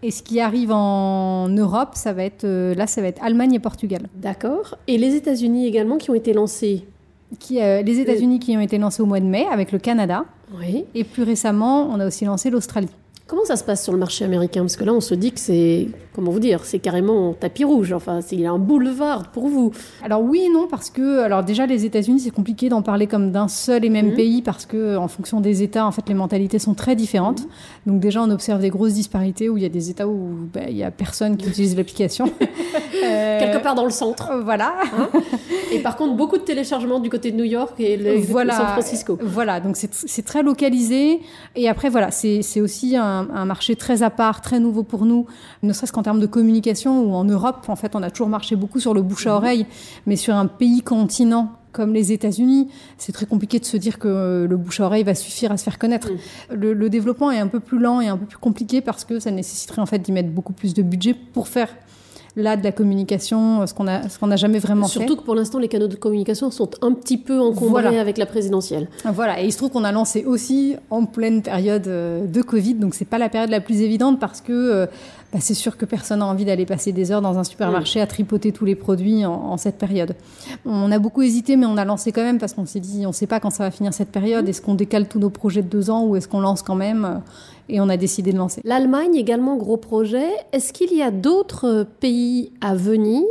Et 0.02 0.12
ce 0.12 0.24
qui 0.24 0.40
arrive 0.40 0.72
en 0.72 1.50
Europe, 1.50 1.90
ça 1.94 2.14
va 2.14 2.24
être 2.24 2.46
euh, 2.46 2.74
là, 2.74 2.88
ça 2.88 3.02
va 3.02 3.08
être 3.08 3.22
Allemagne 3.22 3.54
et 3.54 3.60
Portugal. 3.60 4.04
D'accord. 4.16 4.78
Et 4.88 4.98
les 4.98 5.16
États-Unis 5.16 5.68
également 5.68 5.98
qui 5.98 6.10
ont 6.10 6.16
été 6.16 6.32
lancés 6.32 6.86
qui, 7.38 7.62
euh, 7.62 7.82
les 7.82 8.00
États-Unis 8.00 8.39
qui 8.39 8.58
ont 8.58 8.62
été 8.62 8.78
lancés 8.78 9.02
au 9.02 9.06
mois 9.06 9.20
de 9.20 9.26
mai 9.26 9.46
avec 9.52 9.72
le 9.72 9.80
Canada. 9.80 10.26
Oui. 10.58 10.86
Et 10.96 11.04
plus 11.04 11.24
récemment, 11.24 11.89
on 11.89 12.00
a 12.00 12.08
aussi 12.08 12.26
lancé 12.26 12.50
l'Australie. 12.50 12.89
Comment 13.30 13.46
ça 13.46 13.58
se 13.58 13.63
passe 13.63 13.84
sur 13.84 13.94
le 13.94 14.00
marché 14.00 14.26
américain? 14.26 14.62
Parce 14.62 14.76
que 14.76 14.84
là, 14.84 14.92
on 14.92 15.02
se 15.02 15.13
dit 15.13 15.32
que 15.32 15.39
c'est, 15.39 15.88
comment 16.15 16.32
vous 16.32 16.39
dire, 16.39 16.65
c'est 16.65 16.80
carrément 16.80 17.34
tapis 17.34 17.63
rouge. 17.63 17.94
Enfin, 17.94 18.22
il 18.32 18.39
y 18.39 18.48
a 18.48 18.52
un 18.52 18.58
boulevard 18.58 19.30
pour 19.30 19.48
vous. 19.48 19.72
Alors 20.04 20.24
oui 20.24 20.46
et 20.48 20.50
non, 20.50 20.65
parce 20.68 20.89
que, 20.89 21.20
alors 21.20 21.44
déjà, 21.44 21.68
les 21.68 21.86
États-Unis, 21.86 22.22
c'est 22.22 22.32
compliqué 22.32 22.70
d'en 22.70 22.82
parler 22.82 23.06
comme 23.06 23.32
d'un 23.32 23.48
seul 23.48 23.86
et 23.86 23.89
même 23.89 24.08
mhm. 24.08 24.15
pays, 24.15 24.42
parce 24.42 24.65
que 24.65 24.98
en 24.98 25.08
fonction 25.08 25.42
des 25.42 25.62
États, 25.62 25.86
en 25.86 25.92
fait, 25.92 26.10
les 26.10 26.15
mentalités 26.15 26.58
sont 26.58 26.74
très 26.74 26.96
différentes. 26.96 27.44
Mhm. 27.44 27.50
Donc 27.86 28.00
déjà, 28.00 28.24
on 28.24 28.32
observe 28.32 28.62
des 28.62 28.72
grosses 28.72 28.94
disparités 28.94 29.48
où 29.48 29.58
il 29.58 29.62
y 29.62 29.68
a 29.68 29.70
des 29.70 29.92
États 29.92 30.08
où 30.08 30.32
bah, 30.52 30.62
il 30.68 30.76
y 30.76 30.84
a 30.84 30.89
personne 30.89 31.38
qui 31.38 31.50
utilise 31.50 31.78
l'application. 31.78 32.32
Euh, 33.02 33.39
Quelque 33.39 33.63
part 33.63 33.76
dans 33.76 33.86
le 33.86 33.92
centre. 33.92 34.32
Euh, 34.32 34.42
voilà. 34.42 34.74
Hein? 34.94 35.10
Et 35.72 35.80
par 35.80 35.96
contre, 35.96 36.15
beaucoup 36.15 36.38
de 36.38 36.44
téléchargements 36.44 37.00
du 37.00 37.10
côté 37.10 37.32
de 37.32 37.38
New 37.38 37.46
York 37.46 37.80
et 37.80 37.98
voilà, 38.28 38.54
San 38.56 38.68
Francisco. 38.68 39.18
Voilà, 39.22 39.60
donc 39.60 39.78
c'est 39.78 40.26
très 40.26 40.44
localisé. 40.44 41.22
Et 41.56 41.70
après, 41.70 41.89
voilà, 41.89 42.12
c'est 42.12 42.62
aussi 42.62 42.96
un 42.96 43.19
un, 43.34 43.46
marché 43.46 43.76
très 43.76 44.04
à 44.04 44.10
part, 44.10 44.42
très 44.42 44.60
nouveau 44.60 44.84
pour 44.84 45.06
nous, 45.06 45.26
ne 45.64 45.74
serait-ce 45.74 45.92
qu'en 45.92 46.04
termes 46.04 46.20
de 46.20 46.26
communication, 46.26 47.04
où 47.04 47.14
en 47.14 47.24
Europe, 47.24 47.66
en 47.68 47.76
fait, 47.76 47.96
on 47.96 48.04
a 48.04 48.10
toujours 48.10 48.30
marché 48.30 48.56
beaucoup 48.56 48.80
sur 48.80 48.94
le 48.94 49.02
bouche 49.02 49.28
à 49.28 49.36
oreille, 49.36 49.66
mais 50.06 50.16
sur 50.16 50.36
un 50.36 50.48
pays 50.48 50.82
continent 50.82 51.54
comme 51.72 51.94
les 51.94 52.12
États-Unis, 52.12 52.70
c'est 52.98 53.12
très 53.12 53.28
compliqué 53.28 53.60
de 53.60 53.66
se 53.66 53.78
dire 53.78 54.00
que 54.00 54.48
le 54.50 54.58
bouche 54.58 54.80
à 54.80 54.86
oreille 54.86 55.04
va 55.04 55.14
suffire 55.14 55.52
à 55.52 55.58
se 55.58 55.64
faire 55.64 55.78
connaître. 55.78 56.10
Le, 56.52 56.74
le 56.74 56.90
développement 56.90 57.32
est 57.32 57.40
un 57.40 57.48
peu 57.48 57.60
plus 57.60 57.78
lent 57.78 58.02
et 58.02 58.08
un 58.08 58.18
peu 58.18 58.26
plus 58.26 58.40
compliqué 58.40 58.82
parce 58.82 59.06
que 59.06 59.20
ça 59.20 59.30
nécessiterait 59.30 59.82
en 59.82 59.86
fait 59.86 60.00
d'y 60.00 60.12
mettre 60.12 60.30
beaucoup 60.30 60.54
plus 60.54 60.74
de 60.74 60.82
budget 60.82 61.14
pour 61.14 61.48
faire 61.48 61.70
là 62.36 62.56
de 62.58 62.63
la 62.63 62.72
communication, 62.72 63.65
ce 63.65 63.74
qu'on 63.74 63.88
a, 63.88 64.08
ce 64.08 64.20
qu'on 64.20 64.28
n'a 64.28 64.36
jamais 64.36 64.60
vraiment 64.60 64.88
fait. 64.88 65.00
Surtout 65.00 65.15
que 65.18 65.24
pour 65.24 65.36
l'instant, 65.36 65.60
les 65.60 65.68
canaux 65.68 65.88
de 65.88 65.96
communication 65.96 66.52
sont 66.52 66.70
un 66.82 66.94
petit 66.94 67.18
peu 67.18 67.39
encombrés 67.39 67.84
Voilà. 67.84 68.00
avec 68.02 68.18
la 68.18 68.26
présidentielle. 68.26 68.88
Voilà, 69.13 69.42
et 69.42 69.46
il 69.46 69.52
se 69.52 69.58
trouve 69.58 69.72
qu'on 69.72 69.84
a 69.84 69.92
lancé 69.92 70.24
aussi 70.26 70.76
en 70.89 71.06
pleine 71.06 71.42
période 71.42 71.88
euh, 71.88 72.26
de 72.26 72.42
Covid, 72.42 72.76
donc 72.76 72.94
c'est 72.94 73.06
pas 73.06 73.18
la 73.18 73.30
période 73.30 73.50
la 73.50 73.62
plus 73.62 73.82
évidente 73.82 74.20
parce 74.20 74.42
que 74.42 74.52
euh, 74.54 74.86
bah, 75.32 75.39
c'est 75.42 75.54
sûr 75.54 75.78
que 75.78 75.86
personne 75.86 76.20
n'a 76.20 76.26
envie 76.26 76.46
d'aller 76.46 76.65
passer 76.65 76.92
des 76.92 77.12
heures 77.12 77.22
dans 77.22 77.38
un 77.38 77.44
supermarché 77.44 78.02
à 78.02 78.08
tripoter 78.08 78.52
tous 78.52 78.65
les 78.65 78.76
produits 78.76 79.26
en, 79.26 79.34
en 79.34 79.58
cette 79.58 79.78
période. 79.78 80.15
On 80.65 80.92
a 80.92 80.98
beaucoup 80.98 81.22
hésité, 81.22 81.56
mais 81.56 81.68
on 81.68 81.78
a 81.78 81.86
lancé 81.86 82.12
quand 82.12 82.24
même 82.24 82.39
parce 82.39 82.54
qu'on 82.54 82.65
s'est 82.65 82.80
dit, 82.80 83.06
on 83.06 83.12
sait 83.12 83.28
pas 83.28 83.39
quand 83.39 83.52
ça 83.52 83.63
va 83.63 83.72
finir 83.72 83.94
cette 83.94 84.10
période. 84.10 84.50
Est-ce 84.50 84.62
qu'on 84.62 84.74
décale 84.74 85.08
tous 85.08 85.20
nos 85.20 85.30
projets 85.30 85.62
de 85.62 85.68
deux 85.68 85.89
ans 85.89 86.06
ou 86.06 86.15
est-ce 86.15 86.28
qu'on 86.28 86.39
lance 86.39 86.63
quand 86.63 86.76
même? 86.76 87.22
Et 87.68 87.80
on 87.80 87.89
a 87.89 87.98
décidé 87.98 88.34
de 88.34 88.38
lancer. 88.38 88.62
L'Allemagne 88.63 89.15
également 89.15 89.56
gros 89.56 89.78
projet. 89.78 90.28
Est-ce 90.52 90.74
qu'il 90.74 90.92
y 90.96 91.04
a 91.04 91.12
d'autres 91.12 91.65
euh, 91.65 91.84
pays 92.00 92.52
à 92.62 92.74
venir? 92.74 93.24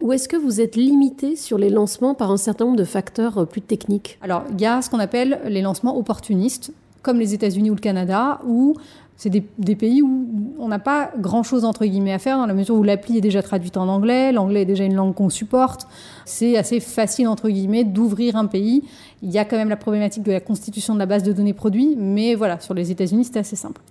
Ou 0.00 0.12
est-ce 0.12 0.28
que 0.28 0.36
vous 0.36 0.60
êtes 0.60 0.74
limité 0.74 1.36
sur 1.36 1.58
les 1.58 1.70
lancements 1.70 2.14
par 2.14 2.32
un 2.32 2.36
certain 2.36 2.64
nombre 2.64 2.78
de 2.78 2.84
facteurs 2.84 3.38
euh, 3.38 3.44
plus 3.44 3.60
techniques? 3.60 4.18
Alors, 4.22 4.42
il 4.52 4.60
y 4.60 4.66
a 4.66 4.82
ce 4.82 4.90
qu'on 4.90 4.98
appelle 4.98 5.40
les 5.46 5.60
lancements 5.60 5.96
opportunistes, 5.96 6.72
comme 7.02 7.20
les 7.20 7.32
États-Unis 7.34 7.70
ou 7.70 7.74
le 7.74 7.80
Canada, 7.80 8.40
où 8.44 8.74
c'est 9.20 9.28
des, 9.28 9.76
pays 9.76 10.00
où 10.00 10.54
on 10.58 10.68
n'a 10.68 10.78
pas 10.78 11.10
grand-chose 11.18 11.66
entre 11.66 11.84
guillemets 11.84 12.14
à 12.14 12.18
faire, 12.18 12.38
dans 12.38 12.46
la 12.46 12.54
mesure 12.54 12.74
où 12.76 12.82
l'appli 12.82 13.18
est 13.18 13.20
déjà 13.20 13.42
traduite 13.42 13.76
en 13.76 13.86
anglais, 13.86 14.32
l'anglais 14.32 14.62
est 14.62 14.64
déjà 14.64 14.84
une 14.84 14.94
langue 14.94 15.14
qu'on 15.14 15.28
supporte. 15.28 15.86
C'est 16.24 16.56
assez 16.56 16.80
facile 16.80 17.28
entre 17.28 17.50
guillemets 17.50 17.84
d'ouvrir 17.84 18.36
un 18.36 18.46
pays. 18.46 18.82
Il 19.22 19.30
y 19.30 19.36
a 19.36 19.44
quand 19.44 19.58
même 19.58 19.68
la 19.68 19.76
problématique 19.76 20.22
de 20.22 20.32
la 20.32 20.40
constitution 20.40 20.94
de 20.94 20.98
la 20.98 21.04
base 21.04 21.22
de 21.22 21.34
données 21.34 21.52
produits, 21.52 21.96
mais 21.98 22.34
voilà, 22.34 22.60
sur 22.60 22.72
les 22.72 22.90
États-Unis, 22.90 23.26
c'est 23.26 23.38
assez 23.38 23.56
simple. 23.56 23.82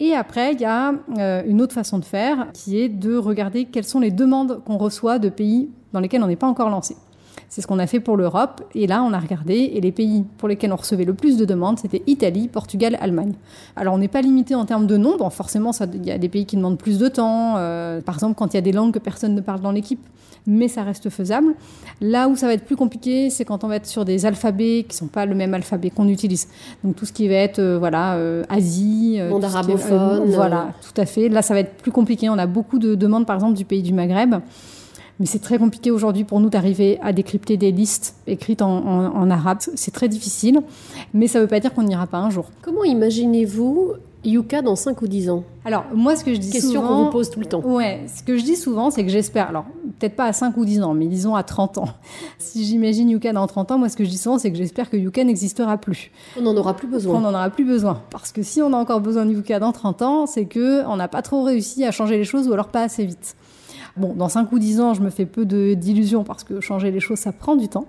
Et 0.00 0.12
après, 0.12 0.54
il 0.54 0.60
y 0.60 0.64
a 0.64 0.92
euh, 1.18 1.44
une 1.46 1.62
autre 1.62 1.72
façon 1.72 2.00
de 2.00 2.04
faire, 2.04 2.48
qui 2.52 2.80
est 2.80 2.88
de 2.88 3.16
regarder 3.16 3.66
quelles 3.66 3.84
sont 3.84 4.00
les 4.00 4.10
demandes 4.10 4.60
qu'on 4.64 4.76
reçoit 4.76 5.20
de 5.20 5.28
pays 5.28 5.70
dans 5.92 6.00
lesquels 6.00 6.24
on 6.24 6.26
n'est 6.26 6.34
pas 6.34 6.48
encore 6.48 6.68
lancé. 6.68 6.96
C'est 7.54 7.60
ce 7.60 7.68
qu'on 7.68 7.78
a 7.78 7.86
fait 7.86 8.00
pour 8.00 8.16
l'Europe. 8.16 8.62
Et 8.74 8.88
là, 8.88 9.04
on 9.04 9.12
a 9.12 9.18
regardé. 9.20 9.54
Et 9.54 9.80
les 9.80 9.92
pays 9.92 10.24
pour 10.38 10.48
lesquels 10.48 10.72
on 10.72 10.76
recevait 10.76 11.04
le 11.04 11.14
plus 11.14 11.36
de 11.36 11.44
demandes, 11.44 11.78
c'était 11.78 12.02
Italie, 12.08 12.48
Portugal, 12.48 12.98
Allemagne. 13.00 13.34
Alors, 13.76 13.94
on 13.94 13.98
n'est 13.98 14.08
pas 14.08 14.22
limité 14.22 14.56
en 14.56 14.64
termes 14.64 14.88
de 14.88 14.96
nombre. 14.96 15.30
Forcément, 15.30 15.70
il 15.94 16.04
y 16.04 16.10
a 16.10 16.18
des 16.18 16.28
pays 16.28 16.46
qui 16.46 16.56
demandent 16.56 16.78
plus 16.78 16.98
de 16.98 17.06
temps. 17.06 17.54
euh, 17.58 18.00
par 18.00 18.16
exemple, 18.16 18.34
quand 18.34 18.52
il 18.52 18.56
y 18.56 18.58
a 18.58 18.60
des 18.60 18.72
langues 18.72 18.92
que 18.92 18.98
personne 18.98 19.36
ne 19.36 19.40
parle 19.40 19.60
dans 19.60 19.70
l'équipe. 19.70 20.04
Mais 20.48 20.66
ça 20.66 20.82
reste 20.82 21.10
faisable. 21.10 21.54
Là 22.00 22.26
où 22.26 22.34
ça 22.34 22.48
va 22.48 22.54
être 22.54 22.64
plus 22.64 22.74
compliqué, 22.74 23.30
c'est 23.30 23.44
quand 23.44 23.62
on 23.62 23.68
va 23.68 23.76
être 23.76 23.86
sur 23.86 24.04
des 24.04 24.26
alphabets 24.26 24.84
qui 24.88 24.96
sont 24.96 25.06
pas 25.06 25.24
le 25.24 25.36
même 25.36 25.54
alphabet 25.54 25.90
qu'on 25.90 26.08
utilise. 26.08 26.48
Donc 26.82 26.96
tout 26.96 27.06
ce 27.06 27.12
qui 27.12 27.28
va 27.28 27.36
être 27.36 27.60
euh, 27.60 27.78
voilà 27.78 28.16
euh, 28.16 28.42
Asie, 28.48 29.20
Monde 29.30 29.44
arabophone, 29.44 30.24
voilà, 30.30 30.72
tout 30.82 31.00
à 31.00 31.06
fait. 31.06 31.28
Là, 31.28 31.40
ça 31.40 31.54
va 31.54 31.60
être 31.60 31.76
plus 31.76 31.92
compliqué. 31.92 32.28
On 32.28 32.36
a 32.36 32.46
beaucoup 32.46 32.80
de 32.80 32.96
demandes, 32.96 33.26
par 33.26 33.36
exemple, 33.36 33.54
du 33.54 33.64
pays 33.64 33.82
du 33.82 33.94
Maghreb. 33.94 34.34
Mais 35.20 35.26
c'est 35.26 35.38
très 35.38 35.58
compliqué 35.58 35.90
aujourd'hui 35.92 36.24
pour 36.24 36.40
nous 36.40 36.50
d'arriver 36.50 36.98
à 37.02 37.12
décrypter 37.12 37.56
des 37.56 37.70
listes 37.70 38.16
écrites 38.26 38.62
en, 38.62 38.78
en- 38.78 39.14
en 39.16 39.30
arabe. 39.30 39.58
C'est 39.76 39.92
très 39.92 40.08
difficile, 40.08 40.60
mais 41.12 41.28
ça 41.28 41.38
ne 41.38 41.44
veut 41.44 41.48
pas 41.48 41.60
dire 41.60 41.72
qu'on 41.72 41.84
n'ira 41.84 42.06
pas 42.06 42.18
un 42.18 42.30
jour. 42.30 42.46
Comment 42.62 42.82
imaginez-vous 42.84 43.92
Yuka 44.24 44.62
dans 44.62 44.74
5 44.74 45.00
ou 45.02 45.06
10 45.06 45.30
ans? 45.30 45.44
Alors, 45.66 45.84
moi, 45.94 46.16
ce 46.16 46.24
que 46.24 46.32
je 46.34 46.38
dis 46.40 46.50
Question 46.50 46.80
souvent... 46.80 46.88
qu'on 46.88 47.04
vous 47.04 47.10
pose 47.10 47.30
tout 47.30 47.40
le 47.40 47.46
temps. 47.46 47.60
Ouais, 47.60 48.00
ce 48.14 48.22
que 48.22 48.36
je 48.38 48.42
dis 48.42 48.56
souvent, 48.56 48.90
c'est 48.90 49.04
que 49.04 49.10
j'espère, 49.10 49.50
alors 49.50 49.66
peut-être 50.00 50.16
pas 50.16 50.24
à 50.24 50.32
5 50.32 50.56
ou 50.56 50.64
10 50.64 50.82
ans, 50.82 50.94
mais 50.94 51.06
disons 51.06 51.34
à 51.34 51.42
30 51.42 51.78
ans. 51.78 51.88
Si 52.38 52.64
j'imagine 52.64 53.10
Yuka 53.10 53.32
dans 53.32 53.46
30 53.46 53.70
ans, 53.72 53.78
moi, 53.78 53.88
ce 53.88 53.96
que 53.96 54.04
je 54.04 54.10
dis 54.10 54.18
souvent, 54.18 54.38
c'est 54.38 54.50
que 54.50 54.56
j'espère 54.56 54.88
que 54.90 54.96
Yuka 54.96 55.22
n'existera 55.24 55.76
plus. 55.78 56.10
On 56.38 56.42
n'en 56.42 56.56
aura 56.56 56.74
plus 56.74 56.88
besoin. 56.88 57.16
On 57.16 57.20
n'en 57.20 57.30
aura 57.30 57.50
plus 57.50 57.64
besoin. 57.64 58.00
Parce 58.10 58.32
que 58.32 58.42
si 58.42 58.62
on 58.62 58.72
a 58.72 58.76
encore 58.76 59.00
besoin 59.00 59.26
de 59.26 59.32
Yuka 59.32 59.58
dans 59.60 59.72
30 59.72 60.02
ans, 60.02 60.26
c'est 60.26 60.46
que 60.46 60.84
on 60.86 60.96
n'a 60.96 61.08
pas 61.08 61.22
trop 61.22 61.42
réussi 61.42 61.84
à 61.84 61.90
changer 61.90 62.16
les 62.16 62.24
choses 62.24 62.48
ou 62.48 62.52
alors 62.52 62.68
pas 62.68 62.82
assez 62.82 63.04
vite. 63.04 63.36
Bon, 63.96 64.12
dans 64.12 64.28
5 64.28 64.50
ou 64.50 64.58
10 64.58 64.80
ans, 64.80 64.94
je 64.94 65.02
me 65.02 65.10
fais 65.10 65.24
peu 65.24 65.44
d'illusions 65.44 66.24
parce 66.24 66.42
que 66.42 66.60
changer 66.60 66.90
les 66.90 66.98
choses, 66.98 67.18
ça 67.18 67.30
prend 67.30 67.54
du 67.54 67.68
temps. 67.68 67.86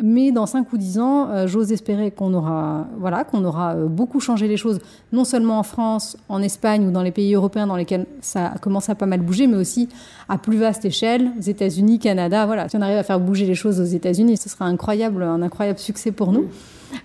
Mais 0.00 0.30
dans 0.30 0.46
5 0.46 0.72
ou 0.72 0.78
10 0.78 1.00
ans, 1.00 1.28
euh, 1.30 1.48
j'ose 1.48 1.72
espérer 1.72 2.12
qu'on 2.12 2.32
aura, 2.32 2.86
voilà, 2.98 3.24
qu'on 3.24 3.44
aura 3.44 3.74
euh, 3.74 3.86
beaucoup 3.86 4.20
changé 4.20 4.46
les 4.46 4.56
choses, 4.56 4.78
non 5.12 5.24
seulement 5.24 5.58
en 5.58 5.64
France, 5.64 6.16
en 6.28 6.42
Espagne 6.42 6.86
ou 6.86 6.92
dans 6.92 7.02
les 7.02 7.10
pays 7.10 7.34
européens 7.34 7.66
dans 7.66 7.74
lesquels 7.74 8.06
ça 8.20 8.54
commence 8.60 8.88
à 8.88 8.94
pas 8.94 9.06
mal 9.06 9.20
bouger, 9.20 9.48
mais 9.48 9.56
aussi 9.56 9.88
à 10.28 10.38
plus 10.38 10.58
vaste 10.58 10.84
échelle, 10.84 11.32
aux 11.36 11.42
États-Unis, 11.42 11.98
Canada. 11.98 12.46
Voilà, 12.46 12.68
si 12.68 12.76
on 12.76 12.80
arrive 12.80 12.98
à 12.98 13.02
faire 13.02 13.18
bouger 13.18 13.44
les 13.44 13.56
choses 13.56 13.80
aux 13.80 13.84
États-Unis, 13.84 14.36
ce 14.36 14.48
sera 14.48 14.66
incroyable, 14.66 15.24
un 15.24 15.42
incroyable 15.42 15.80
succès 15.80 16.12
pour 16.12 16.30
nous. 16.30 16.46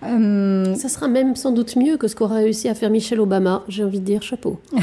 Euh, 0.03 0.75
Ça 0.75 0.89
sera 0.89 1.07
même 1.07 1.35
sans 1.35 1.51
doute 1.51 1.75
mieux 1.75 1.97
que 1.97 2.07
ce 2.07 2.15
qu'aura 2.15 2.35
réussi 2.35 2.69
à 2.69 2.75
faire 2.75 2.89
Michelle 2.89 3.19
Obama. 3.19 3.63
J'ai 3.67 3.83
envie 3.83 3.99
de 3.99 4.05
dire 4.05 4.21
chapeau. 4.21 4.59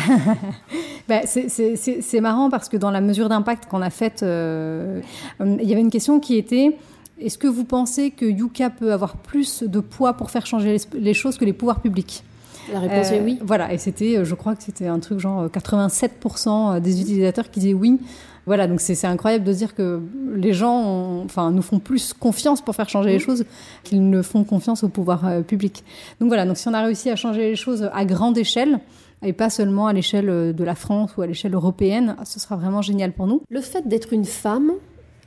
Bah, 1.08 1.22
c'est- 1.26 2.20
marrant 2.20 2.50
parce 2.50 2.68
que 2.68 2.76
dans 2.76 2.92
la 2.92 3.00
mesure 3.00 3.28
d'impact 3.28 3.66
qu'on 3.68 3.82
a 3.82 3.90
faite, 3.90 4.22
euh, 4.22 5.00
euh, 5.40 5.56
il 5.60 5.68
y 5.68 5.72
avait 5.72 5.80
une 5.80 5.90
question 5.90 6.20
qui 6.20 6.36
était 6.36 6.76
est-ce 7.20 7.36
que 7.36 7.48
vous 7.48 7.64
pensez 7.64 8.12
que 8.12 8.24
Yuka 8.24 8.70
peut 8.70 8.92
avoir 8.92 9.16
plus 9.16 9.64
de 9.64 9.80
poids 9.80 10.12
pour 10.12 10.30
faire 10.30 10.46
changer 10.46 10.78
les, 10.94 11.00
les 11.00 11.14
choses 11.14 11.36
que 11.36 11.44
les 11.44 11.52
pouvoirs 11.52 11.80
publics? 11.80 12.22
La 12.72 12.80
réponse 12.80 13.10
est 13.12 13.20
oui. 13.20 13.38
Voilà, 13.42 13.72
et 13.72 13.78
c'était, 13.78 14.16
euh, 14.18 14.24
je 14.24 14.34
crois 14.34 14.54
que 14.56 14.62
c'était 14.62 14.86
un 14.86 14.98
truc 14.98 15.18
genre 15.18 15.40
euh, 15.42 15.48
87% 15.48 16.80
des 16.80 17.00
utilisateurs 17.00 17.50
qui 17.50 17.60
disaient 17.60 17.74
oui. 17.74 17.98
Voilà, 18.46 18.66
donc 18.66 18.80
c'est 18.80 18.94
c'est 18.94 19.06
incroyable 19.06 19.44
de 19.44 19.52
dire 19.52 19.74
que 19.74 20.00
les 20.34 20.52
gens 20.54 20.80
ont- 20.82 21.24
enfin, 21.24 21.50
nous 21.50 21.62
font 21.62 21.78
plus 21.78 22.12
confiance 22.14 22.62
pour 22.62 22.74
faire 22.74 22.88
changer 22.88 23.10
les 23.10 23.18
choses 23.18 23.44
qu'ils 23.84 24.08
ne 24.08 24.22
font 24.22 24.44
confiance 24.44 24.82
au 24.82 24.88
pouvoir 24.88 25.26
euh, 25.26 25.42
public. 25.42 25.84
Donc 26.20 26.28
voilà, 26.28 26.46
donc 26.46 26.56
si 26.56 26.66
on 26.66 26.74
a 26.74 26.82
réussi 26.82 27.10
à 27.10 27.16
changer 27.16 27.50
les 27.50 27.56
choses 27.56 27.88
à 27.92 28.04
grande 28.04 28.38
échelle, 28.38 28.80
et 29.22 29.34
pas 29.34 29.50
seulement 29.50 29.86
à 29.86 29.92
l'échelle 29.92 30.30
euh, 30.30 30.52
de 30.54 30.64
la 30.64 30.74
France 30.74 31.10
ou 31.16 31.22
à 31.22 31.26
l'échelle 31.26 31.52
européenne, 31.54 32.16
ce 32.24 32.40
sera 32.40 32.56
vraiment 32.56 32.80
génial 32.82 33.12
pour 33.12 33.26
nous. 33.26 33.42
Le 33.50 33.60
fait 33.60 33.86
d'être 33.86 34.12
une 34.14 34.24
femme 34.24 34.72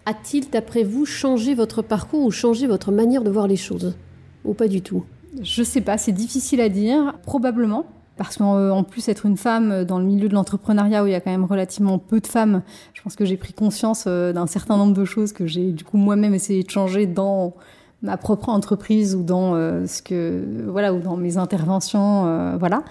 a-t-il, 0.06 0.50
d'après 0.50 0.84
vous, 0.84 1.06
changé 1.06 1.54
votre 1.54 1.82
parcours 1.84 2.26
ou 2.26 2.32
changé 2.32 2.65
votre 2.67 2.91
manière 2.91 3.24
de 3.24 3.30
voir 3.30 3.48
les 3.48 3.56
choses? 3.56 3.96
Ou 4.43 4.54
pas 4.54 4.67
du 4.67 4.82
tout? 4.82 5.04
Je 5.41 5.63
sais 5.63 5.82
pas, 5.82 5.98
c'est 5.98 6.12
difficile 6.12 6.62
à 6.62 6.69
dire, 6.69 7.15
probablement. 7.24 7.86
Parce 8.15 8.38
qu'en 8.38 8.58
euh, 8.58 8.82
plus, 8.84 9.08
être 9.10 9.26
une 9.26 9.38
femme 9.38 9.72
euh, 9.72 9.86
dans 9.86 9.98
le 9.98 10.06
milieu 10.06 10.30
de 10.30 10.36
l'entrepreneuriat 10.36 11.04
où 11.04 11.08
il 11.08 11.12
y 11.12 11.15
a 11.15 11.22
quand 11.22 11.32
même 11.32 11.46
relativement 11.46 11.98
peu 11.98 12.19
de 12.19 12.28
femmes, 12.28 12.62
je 12.93 13.02
pense 13.02 13.15
que 13.15 13.26
j'ai 13.26 13.38
pris 13.38 13.54
conscience 13.54 14.06
euh, 14.06 14.34
d'un 14.34 14.46
certain 14.46 14.78
nombre 14.78 14.93
de 14.93 15.06
choses 15.06 15.34
que 15.34 15.48
j'ai 15.48 15.72
du 15.72 15.84
coup 15.84 15.98
moi-même 15.98 16.36
essayé 16.36 16.62
de 16.62 16.69
changer 16.69 17.08
dans 17.08 17.56
ma 18.04 18.17
propre 18.17 18.50
entreprise 18.50 19.15
ou 19.15 19.24
dans 19.24 19.54
ce 19.88 20.02
que 20.02 20.43
voilà 20.67 20.93
ou 20.93 21.00
dans 21.00 21.15
mes 21.15 21.38
interventions, 21.38 22.58
voilà. 22.58 22.84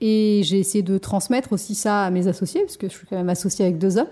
Et 0.00 0.42
j'ai 0.44 0.58
essayé 0.58 0.82
de 0.82 0.96
transmettre 0.98 1.52
aussi 1.52 1.74
ça 1.74 2.04
à 2.04 2.10
mes 2.10 2.26
associés, 2.26 2.62
parce 2.62 2.76
que 2.76 2.88
je 2.88 2.94
suis 2.94 3.06
quand 3.06 3.16
même 3.16 3.28
associée 3.28 3.66
avec 3.66 3.78
deux 3.78 3.98
hommes, 3.98 4.06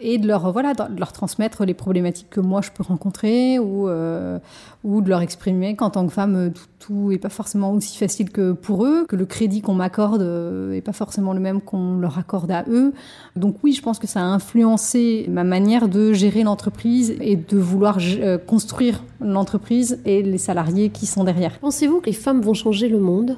et 0.00 0.16
de 0.16 0.26
leur 0.26 0.50
voilà, 0.52 0.72
de 0.72 0.98
leur 0.98 1.12
transmettre 1.12 1.64
les 1.66 1.74
problématiques 1.74 2.30
que 2.30 2.40
moi 2.40 2.62
je 2.62 2.70
peux 2.70 2.82
rencontrer, 2.82 3.58
ou 3.58 3.88
euh, 3.88 4.38
ou 4.82 5.02
de 5.02 5.10
leur 5.10 5.20
exprimer 5.20 5.76
qu'en 5.76 5.90
tant 5.90 6.06
que 6.06 6.12
femme, 6.12 6.36
euh, 6.36 6.48
tout, 6.48 6.64
tout 6.78 7.12
est 7.12 7.18
pas 7.18 7.28
forcément 7.28 7.72
aussi 7.72 7.98
facile 7.98 8.30
que 8.30 8.52
pour 8.52 8.86
eux, 8.86 9.04
que 9.06 9.16
le 9.16 9.26
crédit 9.26 9.60
qu'on 9.60 9.74
m'accorde 9.74 10.22
euh, 10.22 10.72
est 10.72 10.80
pas 10.80 10.94
forcément 10.94 11.34
le 11.34 11.40
même 11.40 11.60
qu'on 11.60 11.98
leur 11.98 12.18
accorde 12.18 12.50
à 12.50 12.64
eux. 12.68 12.94
Donc 13.36 13.56
oui, 13.62 13.72
je 13.72 13.82
pense 13.82 13.98
que 13.98 14.06
ça 14.06 14.20
a 14.20 14.24
influencé 14.24 15.26
ma 15.28 15.44
manière 15.44 15.88
de 15.88 16.14
gérer 16.14 16.42
l'entreprise 16.44 17.14
et 17.20 17.36
de 17.36 17.58
vouloir 17.58 17.98
euh, 18.00 18.38
construire 18.38 19.04
l'entreprise 19.20 19.98
et 20.06 20.22
les 20.22 20.38
salariés 20.38 20.88
qui 20.88 21.04
sont 21.04 21.24
derrière. 21.24 21.58
Pensez-vous 21.58 22.00
que 22.00 22.06
les 22.06 22.14
femmes 22.14 22.40
vont 22.40 22.54
changer 22.54 22.88
le 22.88 23.00
monde? 23.00 23.36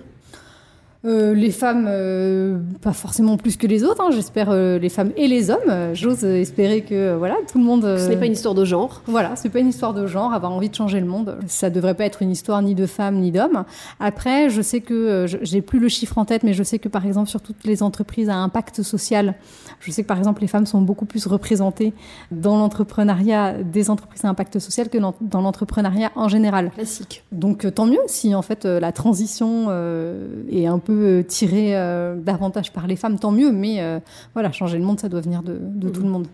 Euh, 1.05 1.35
les 1.35 1.51
femmes, 1.51 1.87
euh, 1.89 2.59
pas 2.81 2.93
forcément 2.93 3.37
plus 3.37 3.57
que 3.57 3.67
les 3.67 3.83
autres, 3.83 4.01
hein, 4.01 4.11
j'espère 4.13 4.51
euh, 4.51 4.79
les 4.79 4.89
femmes 4.89 5.11
et 5.17 5.27
les 5.27 5.51
hommes. 5.51 5.59
Euh, 5.69 5.95
J'ose 5.95 6.25
espérer 6.25 6.83
que 6.83 6.95
euh, 6.95 7.17
voilà, 7.19 7.35
tout 7.51 7.59
le 7.59 7.65
monde. 7.65 7.83
Ce 7.83 8.09
n'est 8.09 8.17
pas 8.17 8.27
une 8.27 8.35
histoire 8.35 8.55
de 8.55 8.65
genre. 8.65 9.03
Voilà, 9.07 9.35
c'est 9.35 9.49
pas 9.49 9.59
une 9.59 9.69
histoire 9.69 9.95
de 9.95 10.07
genre, 10.07 10.33
avoir 10.33 10.53
envie 10.53 10.69
de 10.69 10.75
changer 10.75 11.01
le 11.01 11.07
monde. 11.07 11.39
Ça 11.49 11.71
devrait 11.71 11.95
pas 11.95 12.05
être 12.05 12.23
une 12.23 12.31
histoire 12.31 12.63
ni 12.63 12.77
de 12.77 12.87
femmes 12.87 13.17
ni 13.19 13.33
d'hommes. 13.33 13.65
Après, 13.99 14.49
je 14.49 14.63
sais 14.63 14.81
que 14.81 14.95
euh, 14.95 15.27
j'ai 15.27 15.61
plus 15.61 15.81
le 15.81 15.89
chiffre 15.89 16.19
en 16.19 16.25
tête, 16.25 16.45
mais 16.45 16.53
je 16.53 16.63
sais 16.63 16.79
que 16.79 16.89
par 16.89 17.05
exemple 17.05 17.29
sur 17.29 17.41
toutes 17.41 17.65
les 17.65 17.83
entreprises 17.83 18.29
à 18.29 18.37
impact 18.37 18.83
social, 18.83 19.35
je 19.81 19.91
sais 19.91 20.03
que 20.03 20.09
par 20.09 20.19
exemple 20.19 20.41
les 20.41 20.47
femmes 20.47 20.67
sont 20.67 20.83
beaucoup 20.83 21.05
plus 21.07 21.27
représentées 21.27 21.95
dans 22.31 22.57
l'entrepreneuriat 22.59 23.55
des 23.65 23.91
entreprises 23.91 24.25
à 24.25 24.29
impact 24.29 24.61
social 24.61 24.89
que 24.89 24.99
dans, 24.99 25.15
dans 25.21 25.41
l'entrepreneuriat 25.41 26.13
en 26.15 26.29
général. 26.29 26.71
Classique. 26.71 27.25
Donc 27.33 27.65
euh, 27.65 27.73
tant 27.73 27.87
mieux 27.87 27.99
si 28.07 28.37
en 28.37 28.43
fait 28.43 28.67
euh, 28.67 28.79
la 28.79 28.93
transition 28.93 29.67
euh, 29.69 30.45
est 30.49 30.67
un 30.67 30.79
peu 30.79 30.92
euh, 30.93 31.23
tirée 31.23 31.77
euh, 31.77 32.17
davantage 32.17 32.73
par 32.73 32.87
les 32.87 32.97
femmes, 32.97 33.19
tant 33.19 33.33
mieux. 33.33 33.53
Mais 33.53 33.81
euh, 33.81 34.01
voilà, 34.35 34.53
changer 34.53 34.79
le 34.79 34.85
monde, 34.85 35.01
ça 35.01 35.09
doit 35.09 35.21
venir 35.21 35.43
de, 35.43 35.59
de 35.61 35.89
tout 35.89 36.03
le 36.03 36.09
monde. 36.09 36.27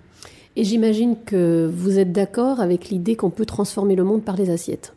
Et 0.57 0.64
j'imagine 0.64 1.16
que 1.25 1.71
vous 1.73 1.99
êtes 1.99 2.12
d'accord 2.12 2.61
avec 2.61 2.88
l'idée 2.88 3.16
qu'on 3.16 3.31
peut 3.31 3.47
transformer 3.47 3.94
le 3.94 4.05
monde 4.05 4.23
par 4.23 4.37
les 4.37 4.51
assiettes? 4.51 4.94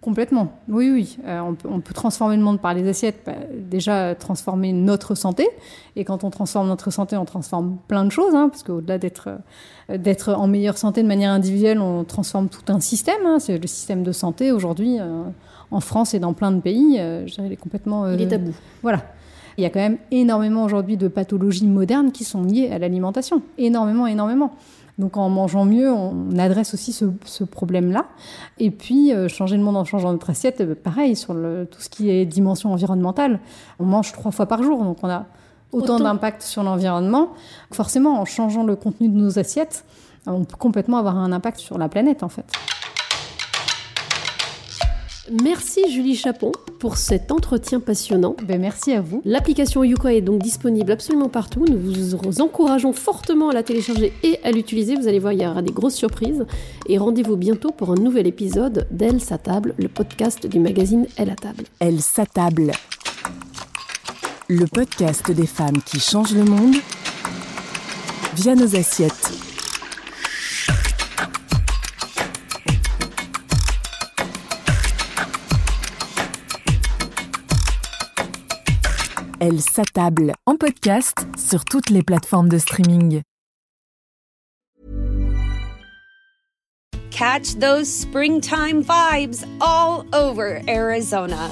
Complètement, 0.00 0.52
oui, 0.68 0.90
oui. 0.90 1.18
Euh, 1.26 1.40
on, 1.40 1.54
peut, 1.54 1.68
on, 1.70 1.80
peut, 1.80 1.92
transformer 1.92 2.36
le 2.36 2.42
monde 2.42 2.58
par 2.58 2.72
les 2.72 2.88
assiettes. 2.88 3.20
Bah, 3.26 3.34
déjà, 3.54 4.14
transformer 4.14 4.72
notre 4.72 5.14
santé. 5.14 5.46
Et 5.94 6.04
quand 6.04 6.24
on 6.24 6.30
transforme 6.30 6.68
notre 6.68 6.90
santé, 6.90 7.18
on 7.18 7.26
transforme 7.26 7.76
plein 7.86 8.06
de 8.06 8.10
choses. 8.10 8.34
Hein, 8.34 8.48
parce 8.48 8.62
qu'au-delà 8.62 8.96
d'être 8.96 9.28
euh, 9.90 9.98
d'être 9.98 10.32
en 10.32 10.46
meilleure 10.46 10.78
santé 10.78 11.02
de 11.02 11.08
manière 11.08 11.32
individuelle, 11.32 11.80
on 11.80 12.04
transforme 12.04 12.48
tout 12.48 12.72
un 12.72 12.80
système. 12.80 13.26
Hein. 13.26 13.38
C'est 13.40 13.58
le 13.58 13.66
système 13.66 14.02
de 14.02 14.12
santé 14.12 14.52
aujourd'hui 14.52 14.98
euh, 15.00 15.24
en 15.70 15.80
France 15.80 16.14
et 16.14 16.18
dans 16.18 16.32
plein 16.32 16.52
de 16.52 16.60
pays. 16.60 16.96
je 16.98 17.32
dirais, 17.32 17.46
il 17.46 17.52
est 17.52 17.56
complètement. 17.56 18.10
il 18.10 18.20
est 18.20 18.28
tabou. 18.28 18.52
Voilà. 18.82 19.02
Il 19.56 19.62
y 19.62 19.66
a 19.66 19.70
quand 19.70 19.80
même 19.80 19.98
énormément 20.10 20.64
aujourd'hui 20.64 20.96
de 20.96 21.08
pathologies 21.08 21.66
modernes 21.66 22.10
qui 22.10 22.24
sont 22.24 22.42
liées 22.42 22.70
à 22.72 22.78
l'alimentation. 22.78 23.42
Énormément, 23.56 24.06
énormément. 24.06 24.52
Donc 24.98 25.16
en 25.16 25.28
mangeant 25.28 25.64
mieux, 25.64 25.92
on 25.92 26.38
adresse 26.38 26.74
aussi 26.74 26.92
ce, 26.92 27.44
problème-là. 27.44 28.06
Et 28.58 28.70
puis 28.70 29.12
euh, 29.12 29.28
changer 29.28 29.56
le 29.56 29.62
monde 29.62 29.76
en 29.76 29.84
changeant 29.84 30.12
notre 30.12 30.30
assiette, 30.30 30.60
euh, 30.60 30.74
pareil 30.74 31.16
sur 31.16 31.34
le, 31.34 31.66
tout 31.68 31.80
ce 31.80 31.88
qui 31.88 32.10
est 32.10 32.24
dimension 32.24 32.72
environnementale. 32.72 33.40
On 33.80 33.84
mange 33.84 34.12
trois 34.12 34.30
fois 34.30 34.46
par 34.46 34.62
jour, 34.62 34.84
donc 34.84 34.98
on 35.02 35.08
a 35.08 35.26
autant, 35.72 35.94
autant. 35.96 36.04
d'impact 36.04 36.42
sur 36.42 36.62
l'environnement. 36.62 37.30
Forcément, 37.72 38.20
en 38.20 38.24
changeant 38.24 38.62
le 38.62 38.76
contenu 38.76 39.08
de 39.08 39.16
nos 39.16 39.38
assiettes, 39.38 39.84
on 40.26 40.44
peut 40.44 40.56
complètement 40.56 40.98
avoir 40.98 41.16
un 41.16 41.32
impact 41.32 41.58
sur 41.58 41.76
la 41.76 41.88
planète 41.88 42.22
en 42.22 42.28
fait. 42.28 42.46
Merci 45.30 45.90
Julie 45.90 46.16
Chapon 46.16 46.52
pour 46.78 46.98
cet 46.98 47.32
entretien 47.32 47.80
passionnant. 47.80 48.36
Ben, 48.46 48.60
merci 48.60 48.92
à 48.92 49.00
vous. 49.00 49.22
L'application 49.24 49.82
Yuka 49.82 50.12
est 50.12 50.20
donc 50.20 50.42
disponible 50.42 50.92
absolument 50.92 51.30
partout. 51.30 51.64
Nous 51.66 51.78
vous 51.78 52.40
encourageons 52.42 52.92
fortement 52.92 53.48
à 53.48 53.54
la 53.54 53.62
télécharger 53.62 54.12
et 54.22 54.38
à 54.44 54.50
l'utiliser. 54.50 54.96
Vous 54.96 55.08
allez 55.08 55.18
voir, 55.18 55.32
il 55.32 55.40
y 55.40 55.46
aura 55.46 55.62
des 55.62 55.72
grosses 55.72 55.94
surprises. 55.94 56.44
Et 56.88 56.98
rendez-vous 56.98 57.36
bientôt 57.36 57.70
pour 57.70 57.90
un 57.90 57.94
nouvel 57.94 58.26
épisode 58.26 58.86
d'Elle 58.90 59.20
s'attable, 59.20 59.74
le 59.78 59.88
podcast 59.88 60.46
du 60.46 60.58
magazine 60.58 61.06
Elle 61.16 61.30
à 61.30 61.36
table. 61.36 61.64
Elle 61.78 62.02
s'attable. 62.02 62.72
Le 64.48 64.66
podcast 64.66 65.30
des 65.30 65.46
femmes 65.46 65.80
qui 65.86 66.00
changent 66.00 66.34
le 66.34 66.44
monde 66.44 66.74
via 68.34 68.54
nos 68.54 68.76
assiettes. 68.76 69.43
Elle 79.46 79.60
s'attable 79.60 80.32
en 80.46 80.56
podcast 80.56 81.26
sur 81.36 81.66
toutes 81.66 81.90
les 81.90 82.02
plateformes 82.02 82.48
de 82.48 82.56
streaming. 82.56 83.20
Catch 87.10 87.52
those 87.60 87.86
springtime 87.86 88.82
vibes 88.82 89.44
all 89.60 90.06
over 90.14 90.62
Arizona. 90.66 91.50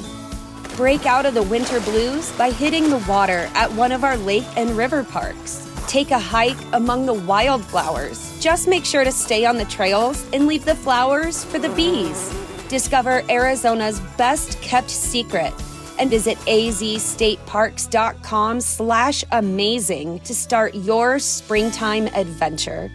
Break 0.79 1.05
out 1.05 1.27
of 1.27 1.35
the 1.35 1.43
winter 1.43 1.81
blues 1.81 2.33
by 2.39 2.51
hitting 2.51 2.89
the 2.89 3.05
water 3.07 3.51
at 3.55 3.71
one 3.75 3.93
of 3.93 4.05
our 4.05 4.17
lake 4.17 4.49
and 4.57 4.71
river 4.71 5.05
parks. 5.05 5.69
Take 5.87 6.13
a 6.13 6.19
hike 6.19 6.65
among 6.73 7.05
the 7.05 7.21
wildflowers. 7.29 8.41
Just 8.41 8.69
make 8.69 8.87
sure 8.87 9.05
to 9.05 9.13
stay 9.13 9.45
on 9.45 9.59
the 9.59 9.67
trails 9.67 10.25
and 10.33 10.47
leave 10.47 10.65
the 10.65 10.75
flowers 10.75 11.45
for 11.45 11.59
the 11.59 11.69
bees. 11.77 12.33
Discover 12.71 13.23
Arizona's 13.29 14.01
best 14.17 14.59
kept 14.63 14.89
secret 14.89 15.53
and 15.99 16.11
visit 16.11 16.37
azstateparks.com 16.39 18.61
slash 18.61 19.25
amazing 19.33 20.21
to 20.21 20.35
start 20.35 20.75
your 20.75 21.19
springtime 21.19 22.07
adventure. 22.09 22.91